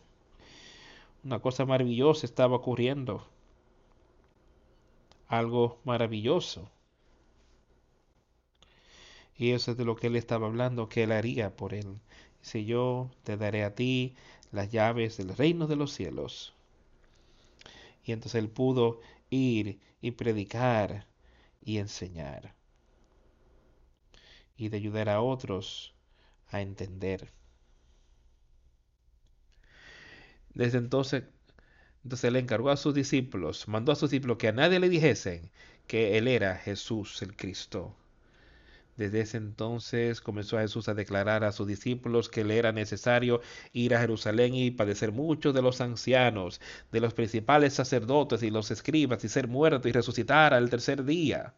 [1.24, 3.26] Una cosa maravillosa estaba ocurriendo.
[5.28, 6.70] Algo maravilloso.
[9.36, 11.98] Y eso es de lo que él estaba hablando, que él haría por él.
[12.40, 14.14] Dice, yo te daré a ti
[14.52, 16.54] las llaves del reino de los cielos.
[18.04, 19.00] Y entonces él pudo
[19.30, 21.06] ir y predicar
[21.64, 22.54] y enseñar.
[24.62, 25.92] Y de ayudar a otros
[26.52, 27.32] a entender.
[30.54, 31.24] Desde entonces,
[32.04, 35.50] entonces él encargó a sus discípulos, mandó a sus discípulos que a nadie le dijesen
[35.88, 37.96] que él era Jesús el Cristo.
[38.96, 43.40] Desde ese entonces comenzó Jesús a declarar a sus discípulos que le era necesario
[43.72, 46.60] ir a Jerusalén y padecer mucho de los ancianos,
[46.92, 51.52] de los principales sacerdotes y los escribas y ser muerto y resucitar al tercer día.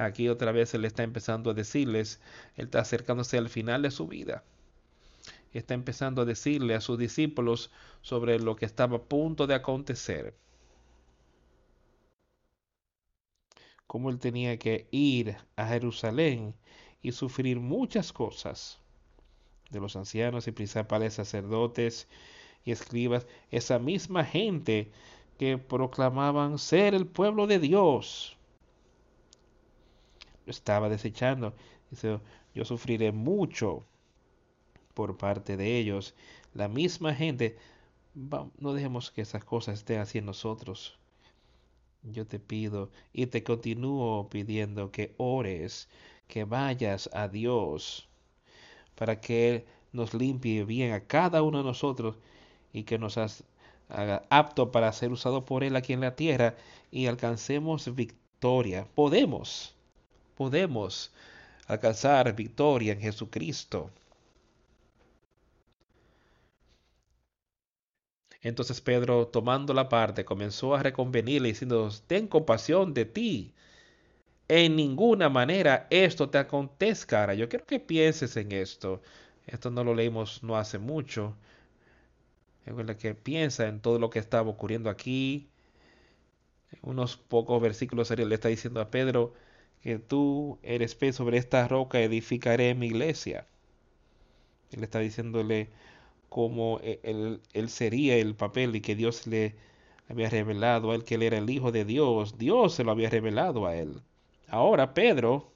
[0.00, 2.20] Aquí otra vez él está empezando a decirles,
[2.56, 4.44] él está acercándose al final de su vida.
[5.52, 7.70] Está empezando a decirle a sus discípulos
[8.02, 10.34] sobre lo que estaba a punto de acontecer.
[13.90, 16.54] cómo él tenía que ir a Jerusalén
[17.02, 18.78] y sufrir muchas cosas
[19.68, 22.06] de los ancianos y principales sacerdotes
[22.64, 24.92] y escribas, esa misma gente
[25.40, 28.36] que proclamaban ser el pueblo de Dios.
[30.50, 31.54] Estaba desechando.
[32.54, 33.84] Yo sufriré mucho
[34.94, 36.14] por parte de ellos.
[36.54, 37.56] La misma gente,
[38.14, 41.00] no dejemos que esas cosas estén así en nosotros
[42.02, 45.88] yo te pido y te continúo pidiendo que ores,
[46.28, 48.08] que vayas a Dios
[48.94, 52.16] para que Él nos limpie bien a cada uno de nosotros
[52.72, 53.18] y que nos
[53.88, 56.56] haga apto para ser usado por Él aquí en la tierra
[56.90, 58.86] y alcancemos victoria.
[58.94, 59.74] Podemos,
[60.40, 61.12] podemos
[61.66, 63.90] alcanzar victoria en Jesucristo.
[68.40, 73.52] Entonces Pedro, tomando la parte, comenzó a reconvenirle diciendo, ten compasión de ti.
[74.48, 77.20] En ninguna manera esto te acontezca.
[77.20, 79.02] Ahora, yo quiero que pienses en esto.
[79.46, 81.36] Esto no lo leímos no hace mucho.
[82.64, 85.50] Es que piensa en todo lo que estaba ocurriendo aquí.
[86.80, 89.34] unos pocos versículos le está diciendo a Pedro
[89.82, 93.46] que tú eres pez sobre esta roca edificaré mi iglesia.
[94.72, 95.70] Él está diciéndole
[96.28, 99.56] como e, él, sería el papel y que Dios le
[100.08, 102.38] había revelado a él que él era el Hijo de Dios.
[102.38, 104.02] Dios se lo había revelado a él.
[104.48, 105.52] Ahora Pedro,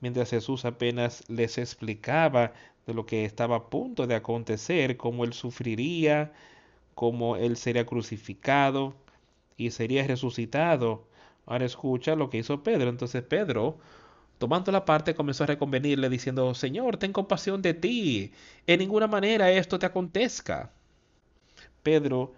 [0.00, 2.52] mientras Jesús apenas les explicaba
[2.86, 6.32] de lo que estaba a punto de acontecer, cómo él sufriría,
[6.94, 8.94] cómo él sería crucificado
[9.56, 11.06] y sería resucitado.
[11.46, 12.88] Ahora escucha lo que hizo Pedro.
[12.90, 13.78] Entonces Pedro,
[14.38, 18.32] tomando la parte, comenzó a reconvenirle diciendo, Señor, ten compasión de ti.
[18.66, 20.72] En ninguna manera esto te acontezca.
[21.82, 22.34] Pedro,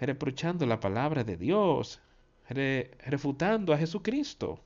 [0.00, 2.00] reprochando la palabra de Dios,
[2.48, 4.60] refutando a Jesucristo.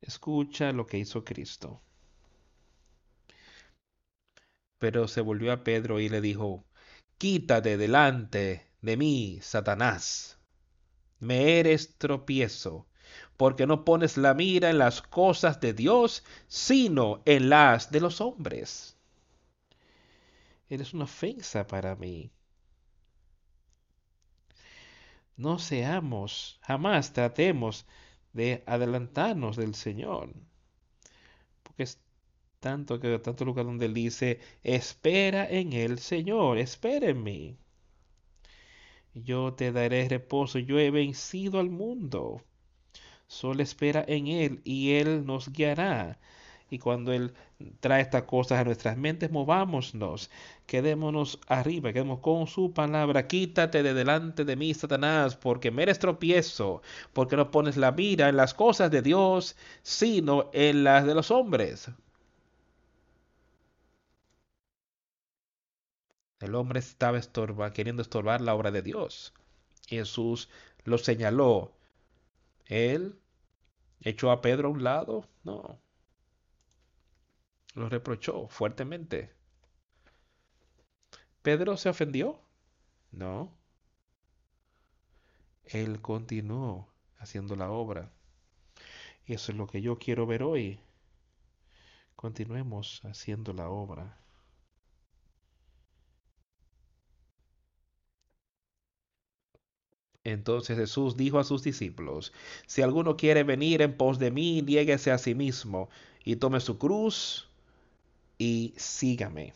[0.00, 1.82] Escucha lo que hizo Cristo.
[4.78, 6.64] Pero se volvió a Pedro y le dijo,
[7.18, 10.38] Quítate delante de mí, Satanás.
[11.18, 12.86] Me eres tropiezo,
[13.36, 18.20] porque no pones la mira en las cosas de Dios, sino en las de los
[18.20, 18.96] hombres.
[20.68, 22.30] Eres una ofensa para mí.
[25.36, 27.86] No seamos, jamás tratemos
[28.32, 30.32] de adelantarnos del Señor.
[31.62, 32.00] Porque es
[32.60, 37.58] tanto que tanto lugar donde él dice, espera en el Señor, espera en mí.
[39.24, 42.42] Yo te daré reposo, yo he vencido al mundo.
[43.26, 46.18] Solo espera en Él y Él nos guiará.
[46.68, 47.32] Y cuando Él
[47.80, 50.30] trae estas cosas a nuestras mentes, movámonos,
[50.66, 53.26] quedémonos arriba, quedemos con su palabra.
[53.26, 56.82] Quítate de delante de mí, Satanás, porque me eres tropiezo,
[57.14, 61.30] porque no pones la mira en las cosas de Dios, sino en las de los
[61.30, 61.90] hombres.
[66.40, 69.32] El hombre estaba estorba, queriendo estorbar la obra de Dios.
[69.86, 70.48] Jesús
[70.84, 71.72] lo señaló.
[72.66, 73.18] Él
[74.00, 75.28] echó a Pedro a un lado.
[75.44, 75.80] No
[77.76, 79.32] lo reprochó fuertemente.
[81.42, 82.40] ¿Pedro se ofendió?
[83.12, 83.52] No.
[85.64, 88.10] Él continuó haciendo la obra.
[89.26, 90.80] Y eso es lo que yo quiero ver hoy.
[92.16, 94.18] Continuemos haciendo la obra.
[100.26, 102.32] Entonces Jesús dijo a sus discípulos,
[102.66, 105.88] si alguno quiere venir en pos de mí, niéguese a sí mismo
[106.24, 107.48] y tome su cruz
[108.36, 109.52] y sígame.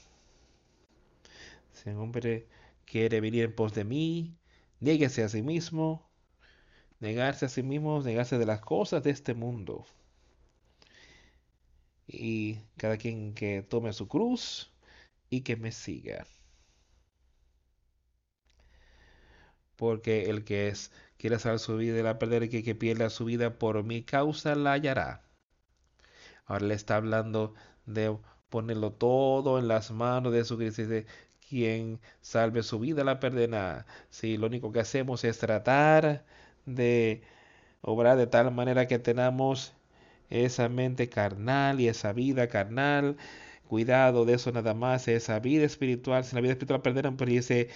[1.72, 2.46] Si un hombre
[2.84, 4.36] quiere venir en pos de mí,
[4.78, 6.08] niéguese a sí mismo,
[7.00, 9.84] negarse a sí mismo, negarse de las cosas de este mundo.
[12.06, 14.70] Y cada quien que tome su cruz
[15.30, 16.24] y que me siga.
[19.80, 23.10] Porque el que es, quiere salvar su vida y la perder, el que, que pierda
[23.10, 25.22] su vida por mi causa la hallará.
[26.46, 27.54] Ahora le está hablando
[27.86, 28.16] de
[28.50, 30.82] ponerlo todo en las manos de Jesucristo.
[30.82, 31.06] Dice,
[31.48, 33.86] quien salve su vida la perderá.
[34.10, 36.24] Si lo único que hacemos es tratar
[36.66, 37.22] de
[37.82, 39.72] obrar de tal manera que tenemos
[40.30, 43.16] esa mente carnal y esa vida carnal.
[43.68, 46.24] Cuidado de eso nada más, esa vida espiritual.
[46.24, 47.68] Si la vida espiritual perderán, pero dice,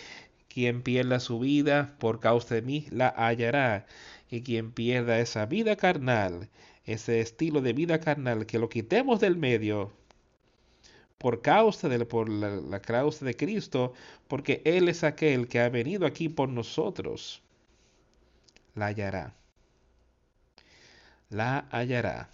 [0.55, 3.87] quien pierda su vida por causa de mí, la hallará.
[4.31, 6.49] Y quien pierda esa vida carnal,
[6.85, 9.93] ese estilo de vida carnal, que lo quitemos del medio,
[11.19, 13.95] por causa de por la, causa de Cristo,
[14.29, 17.43] porque Él es aquel que ha venido aquí por nosotros,
[18.77, 19.35] la hallará.
[21.31, 22.31] La hallará.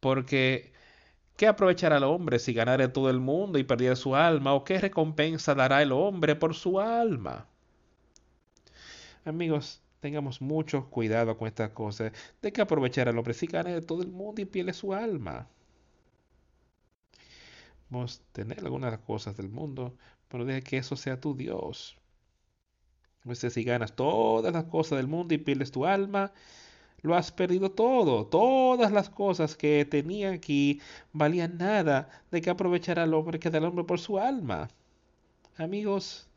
[0.00, 0.72] Porque,
[1.36, 4.54] ¿qué aprovechará el hombre si ganare todo el mundo y perdiera su alma?
[4.54, 7.46] ¿O qué recompensa dará el hombre por su alma?
[9.24, 12.12] Amigos, tengamos mucho cuidado con estas cosas.
[12.42, 15.48] De que aprovechar al hombre si gana todo el mundo y pierde su alma.
[17.90, 19.96] Vamos a tener algunas cosas del mundo,
[20.28, 21.96] pero deja que eso sea tu Dios.
[23.22, 26.32] Pues si ganas todas las cosas del mundo y pierdes tu alma,
[27.06, 28.26] lo has perdido todo.
[28.26, 30.80] Todas las cosas que tenía aquí
[31.12, 32.08] valían nada.
[32.30, 34.68] De que aprovechar al hombre que da el hombre por su alma.
[35.56, 36.28] Amigos,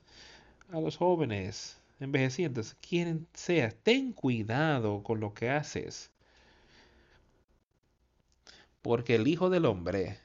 [0.72, 6.12] a los jóvenes, envejecientes, quien sea, ten cuidado con lo que haces.
[8.82, 10.20] Porque el Hijo del Hombre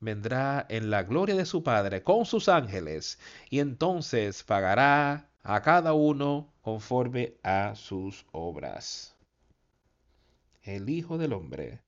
[0.00, 3.18] vendrá en la gloria de su Padre con sus ángeles,
[3.50, 9.15] y entonces pagará a cada uno conforme a sus obras.
[10.66, 11.80] El Hijo del Hombre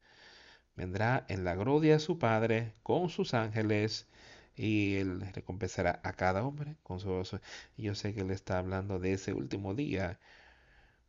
[0.76, 4.06] vendrá en la gloria de su Padre con sus ángeles,
[4.54, 7.40] y él recompensará a cada hombre con su oso.
[7.76, 10.20] yo sé que él está hablando de ese último día,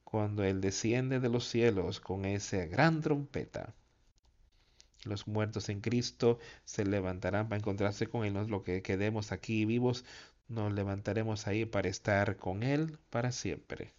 [0.03, 3.75] cuando él desciende de los cielos con esa gran trompeta.
[5.05, 8.33] Los muertos en Cristo se levantarán para encontrarse con Él.
[8.33, 10.05] Los que quedemos aquí vivos,
[10.47, 13.93] nos levantaremos ahí para estar con Él para siempre.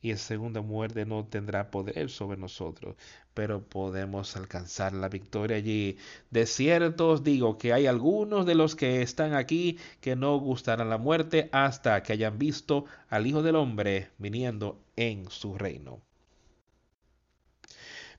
[0.00, 2.96] Y esa segunda muerte no tendrá poder sobre nosotros,
[3.34, 5.96] pero podemos alcanzar la victoria allí.
[6.30, 10.90] De cierto os digo que hay algunos de los que están aquí que no gustarán
[10.90, 16.00] la muerte hasta que hayan visto al Hijo del Hombre viniendo en su reino.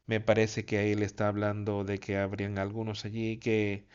[0.06, 3.86] Me parece que él está hablando de que habrían algunos allí que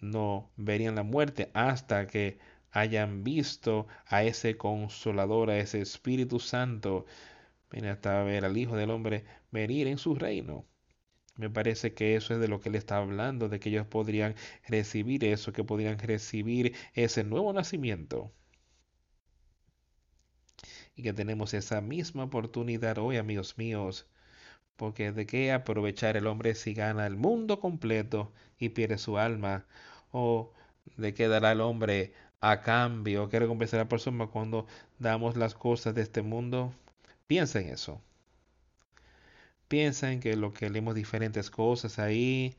[0.00, 2.38] no verían la muerte hasta que
[2.72, 7.06] hayan visto a ese consolador, a ese Espíritu Santo,
[7.70, 10.66] ven hasta ver al Hijo del Hombre venir en su reino.
[11.36, 14.34] Me parece que eso es de lo que él está hablando, de que ellos podrían
[14.68, 18.32] recibir eso, que podrían recibir ese nuevo nacimiento.
[20.94, 24.06] Y que tenemos esa misma oportunidad hoy, amigos míos,
[24.76, 29.66] porque de qué aprovechar el hombre si gana el mundo completo y pierde su alma,
[30.10, 30.52] o
[30.96, 32.12] de qué dará el hombre
[32.42, 34.66] a cambio, qué recompensar a la persona cuando
[34.98, 36.72] damos las cosas de este mundo.
[37.26, 38.00] Piensa en eso.
[39.68, 42.56] Piensa en que lo que leemos diferentes cosas ahí,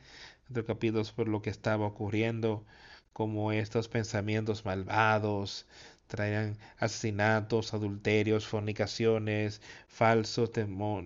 [0.48, 2.66] entre capítulos por lo que estaba ocurriendo,
[3.14, 5.68] como estos pensamientos malvados,
[6.08, 10.52] traían asesinatos, adulterios, fornicaciones, falsos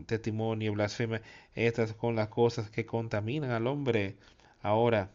[0.05, 1.21] testimonio, blasfemia,
[1.55, 4.17] estas con las cosas que contaminan al hombre.
[4.61, 5.11] Ahora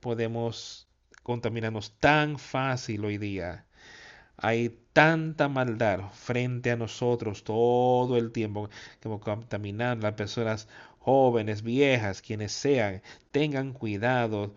[0.00, 0.85] podemos
[1.26, 3.66] contaminarnos tan fácil hoy día.
[4.36, 8.70] Hay tanta maldad frente a nosotros todo el tiempo
[9.02, 10.68] como contaminar las personas
[11.00, 13.02] jóvenes, viejas, quienes sean.
[13.32, 14.54] Tengan cuidado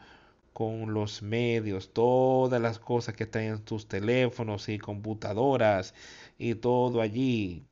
[0.53, 5.95] con los medios, todas las cosas que están en tus teléfonos y computadoras
[6.37, 7.65] y todo allí,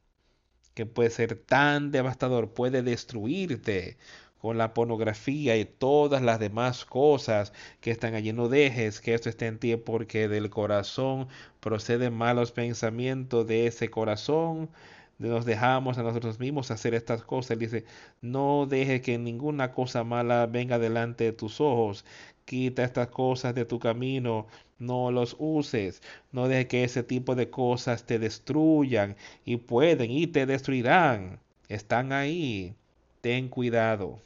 [0.73, 3.97] que puede ser tan devastador, puede destruirte
[4.47, 8.31] con la pornografía y todas las demás cosas que están allí.
[8.31, 11.27] No dejes que esto esté en ti porque del corazón
[11.59, 14.69] proceden malos pensamientos de ese corazón
[15.19, 17.59] nos dejamos a nosotros mismos hacer estas cosas.
[17.59, 17.83] dice,
[18.21, 22.05] no deje que ninguna cosa mala venga delante de tus ojos.
[22.45, 24.47] Quita estas cosas de tu camino.
[24.79, 26.01] No los uses.
[26.31, 29.17] No deje que ese tipo de cosas te destruyan.
[29.43, 31.39] Y pueden y te destruirán.
[31.67, 32.75] Están ahí.
[33.21, 34.21] Ten cuidado.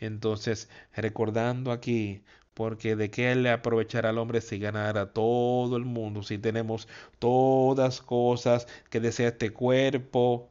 [0.00, 2.22] Entonces, recordando aquí
[2.54, 6.88] porque de qué le aprovechará al hombre si ganara todo el mundo, si tenemos
[7.18, 10.50] todas cosas que desea este cuerpo,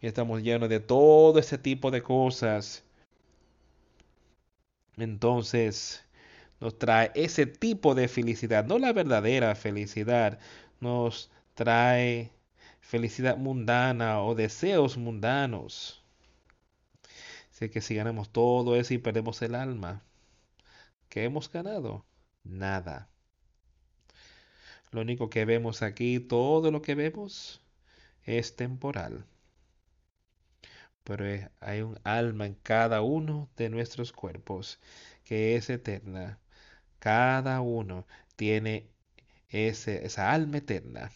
[0.00, 2.84] y estamos llenos de todo ese tipo de cosas.
[4.96, 6.04] Entonces,
[6.60, 10.38] nos trae ese tipo de felicidad, no la verdadera felicidad,
[10.80, 12.32] nos trae
[12.80, 15.99] felicidad mundana o deseos mundanos.
[17.68, 20.02] Que si ganamos todo eso y perdemos el alma,
[21.10, 22.06] ¿Qué hemos ganado?
[22.44, 23.08] Nada.
[24.92, 27.60] Lo único que vemos aquí, todo lo que vemos,
[28.24, 29.26] es temporal.
[31.04, 31.24] Pero
[31.60, 34.78] hay un alma en cada uno de nuestros cuerpos
[35.24, 36.38] que es eterna.
[37.00, 38.06] Cada uno
[38.36, 38.88] tiene
[39.50, 41.10] esa alma eterna.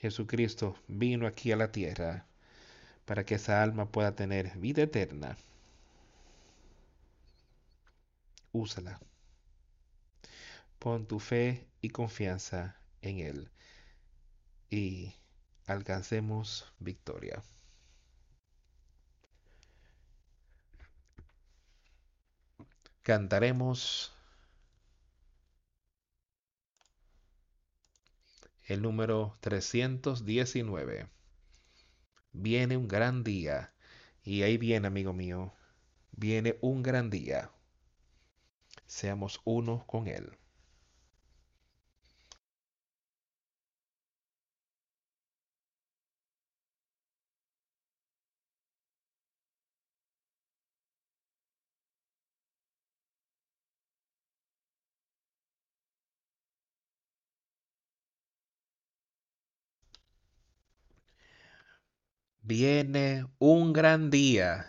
[0.00, 2.26] Jesucristo vino aquí a la tierra
[3.04, 5.36] para que esa alma pueda tener vida eterna.
[8.52, 8.98] Úsala.
[10.78, 13.50] Pon tu fe y confianza en Él
[14.70, 15.14] y
[15.66, 17.42] alcancemos victoria.
[23.02, 24.14] Cantaremos
[28.70, 31.08] el número 319
[32.32, 33.74] viene un gran día.
[34.22, 35.52] Y ahí viene, amigo mío,
[36.12, 37.50] viene un gran día.
[38.86, 40.38] Seamos uno con Él.
[62.50, 64.66] Viene un gran día.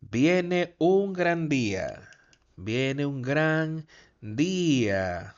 [0.00, 2.08] Viene un gran día.
[2.54, 3.88] Viene un gran
[4.20, 5.34] día.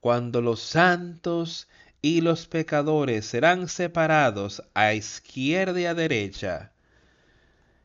[0.00, 1.68] Cuando los santos
[2.00, 6.72] y los pecadores serán separados a izquierda y a derecha.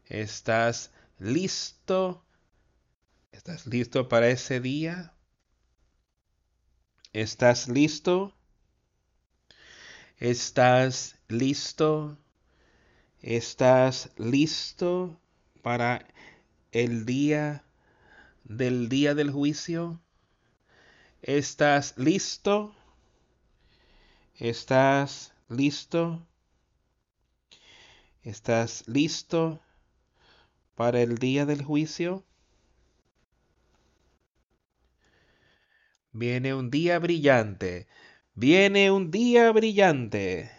[0.07, 0.89] ¿Estás
[1.19, 2.25] listo?
[3.31, 5.13] ¿Estás listo para ese día?
[7.13, 8.36] ¿Estás listo?
[10.19, 12.17] ¿Estás listo?
[13.21, 15.21] ¿Estás listo
[15.61, 16.07] para
[16.71, 17.63] el día
[18.43, 20.01] del día del juicio?
[21.21, 22.75] ¿Estás listo?
[24.37, 26.25] ¿Estás listo?
[28.23, 29.61] ¿Estás listo
[30.73, 32.25] para el día del juicio?
[36.11, 37.85] Viene un día brillante.
[38.37, 40.51] Viene un día brillante.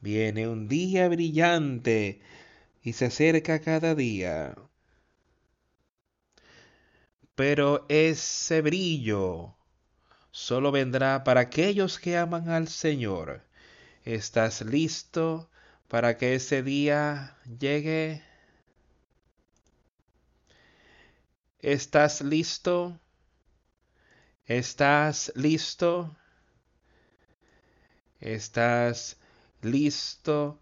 [0.00, 2.20] Viene un día brillante
[2.82, 4.56] y se acerca cada día.
[7.36, 9.54] Pero ese brillo
[10.32, 13.44] solo vendrá para aquellos que aman al Señor.
[14.04, 15.48] ¿Estás listo
[15.86, 18.24] para que ese día llegue?
[21.60, 22.98] ¿Estás listo?
[24.46, 26.16] ¿Estás listo?
[28.20, 29.18] ¿Estás
[29.62, 30.58] listo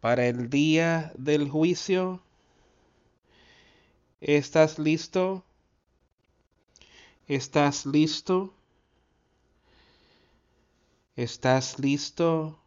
[0.00, 2.22] para el día del juicio?
[4.20, 5.44] ¿Estás listo?
[7.26, 8.54] ¿Estás listo?
[11.16, 12.60] ¿Estás listo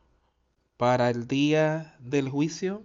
[0.77, 2.83] para el día del juicio?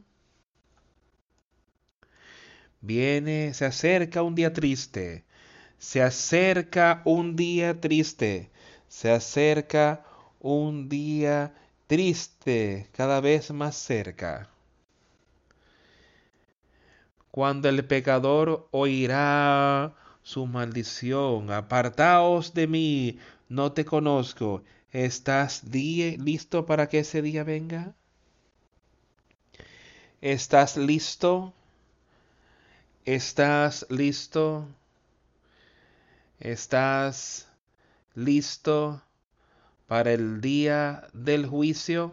[2.80, 5.24] Viene, se acerca un día triste,
[5.78, 8.50] se acerca un día triste,
[8.86, 10.05] se acerca
[10.46, 11.52] un día
[11.88, 14.48] triste cada vez más cerca.
[17.32, 23.18] Cuando el pecador oirá su maldición, apartaos de mí,
[23.48, 24.62] no te conozco.
[24.92, 27.94] ¿Estás listo para que ese día venga?
[30.20, 31.52] ¿Estás listo?
[33.04, 34.68] ¿Estás listo?
[36.38, 37.48] ¿Estás
[38.14, 39.02] listo
[39.86, 42.12] para el día del juicio?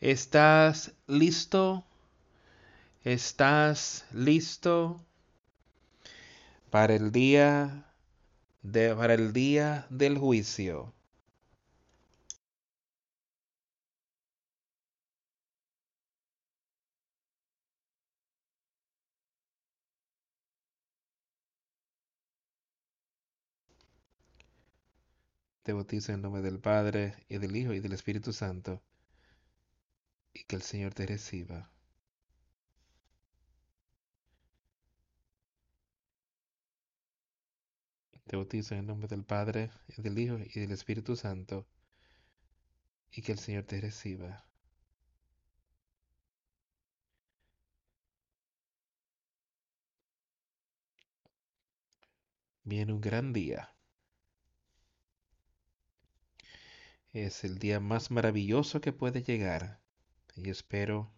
[0.00, 1.84] ¿Estás listo?
[3.04, 5.04] ¿Estás listo
[6.70, 7.84] para el día
[8.62, 10.92] de, para el día del juicio?
[25.62, 28.82] Te bautizo en el nombre del Padre, y del Hijo, y del Espíritu Santo,
[30.32, 31.70] y que el Señor te reciba.
[38.24, 41.66] Te bautizo en el nombre del Padre, y del Hijo, y del Espíritu Santo,
[43.10, 44.46] y que el Señor te reciba.
[52.64, 53.74] Viene un gran día.
[57.12, 59.80] Es el día más maravilloso que puede llegar.
[60.36, 61.12] Y espero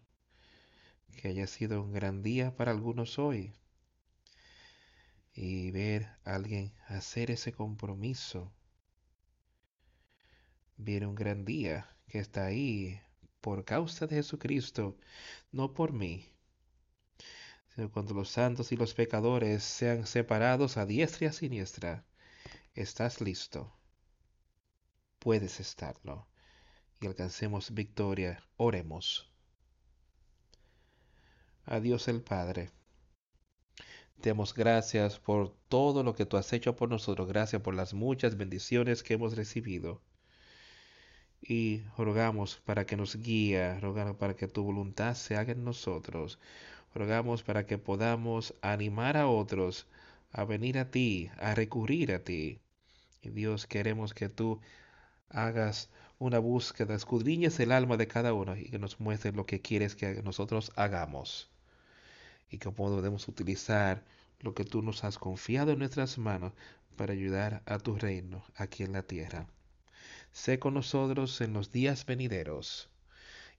[1.17, 3.53] que haya sido un gran día para algunos hoy.
[5.35, 8.51] Y ver a alguien hacer ese compromiso.
[10.77, 12.99] Viene un gran día que está ahí
[13.39, 14.97] por causa de Jesucristo,
[15.51, 16.27] no por mí.
[17.91, 22.03] Cuando los santos y los pecadores sean separados a diestra y a siniestra,
[22.73, 23.71] estás listo
[25.23, 26.27] puedes estarlo
[26.99, 28.43] y alcancemos victoria.
[28.57, 29.31] Oremos.
[31.63, 32.71] A Dios el Padre.
[34.19, 37.25] Te damos gracias por todo lo que tú has hecho por nosotros.
[37.29, 40.01] Gracias por las muchas bendiciones que hemos recibido.
[41.41, 46.37] Y rogamos para que nos guíe, rogamos para que tu voluntad se haga en nosotros.
[46.93, 49.87] Rogamos para que podamos animar a otros
[50.33, 52.59] a venir a ti, a recurrir a ti.
[53.21, 54.59] Y Dios, queremos que tú
[55.33, 55.89] hagas
[56.19, 59.95] una búsqueda, escudriñes el alma de cada uno y que nos muestre lo que quieres
[59.95, 61.49] que nosotros hagamos.
[62.49, 64.03] Y que podemos utilizar
[64.39, 66.53] lo que tú nos has confiado en nuestras manos
[66.95, 69.47] para ayudar a tu reino aquí en la tierra.
[70.31, 72.89] Sé con nosotros en los días venideros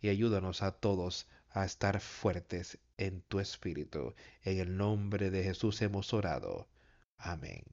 [0.01, 4.15] y ayúdanos a todos a estar fuertes en tu espíritu.
[4.43, 6.69] En el nombre de Jesús hemos orado.
[7.19, 7.65] Amén.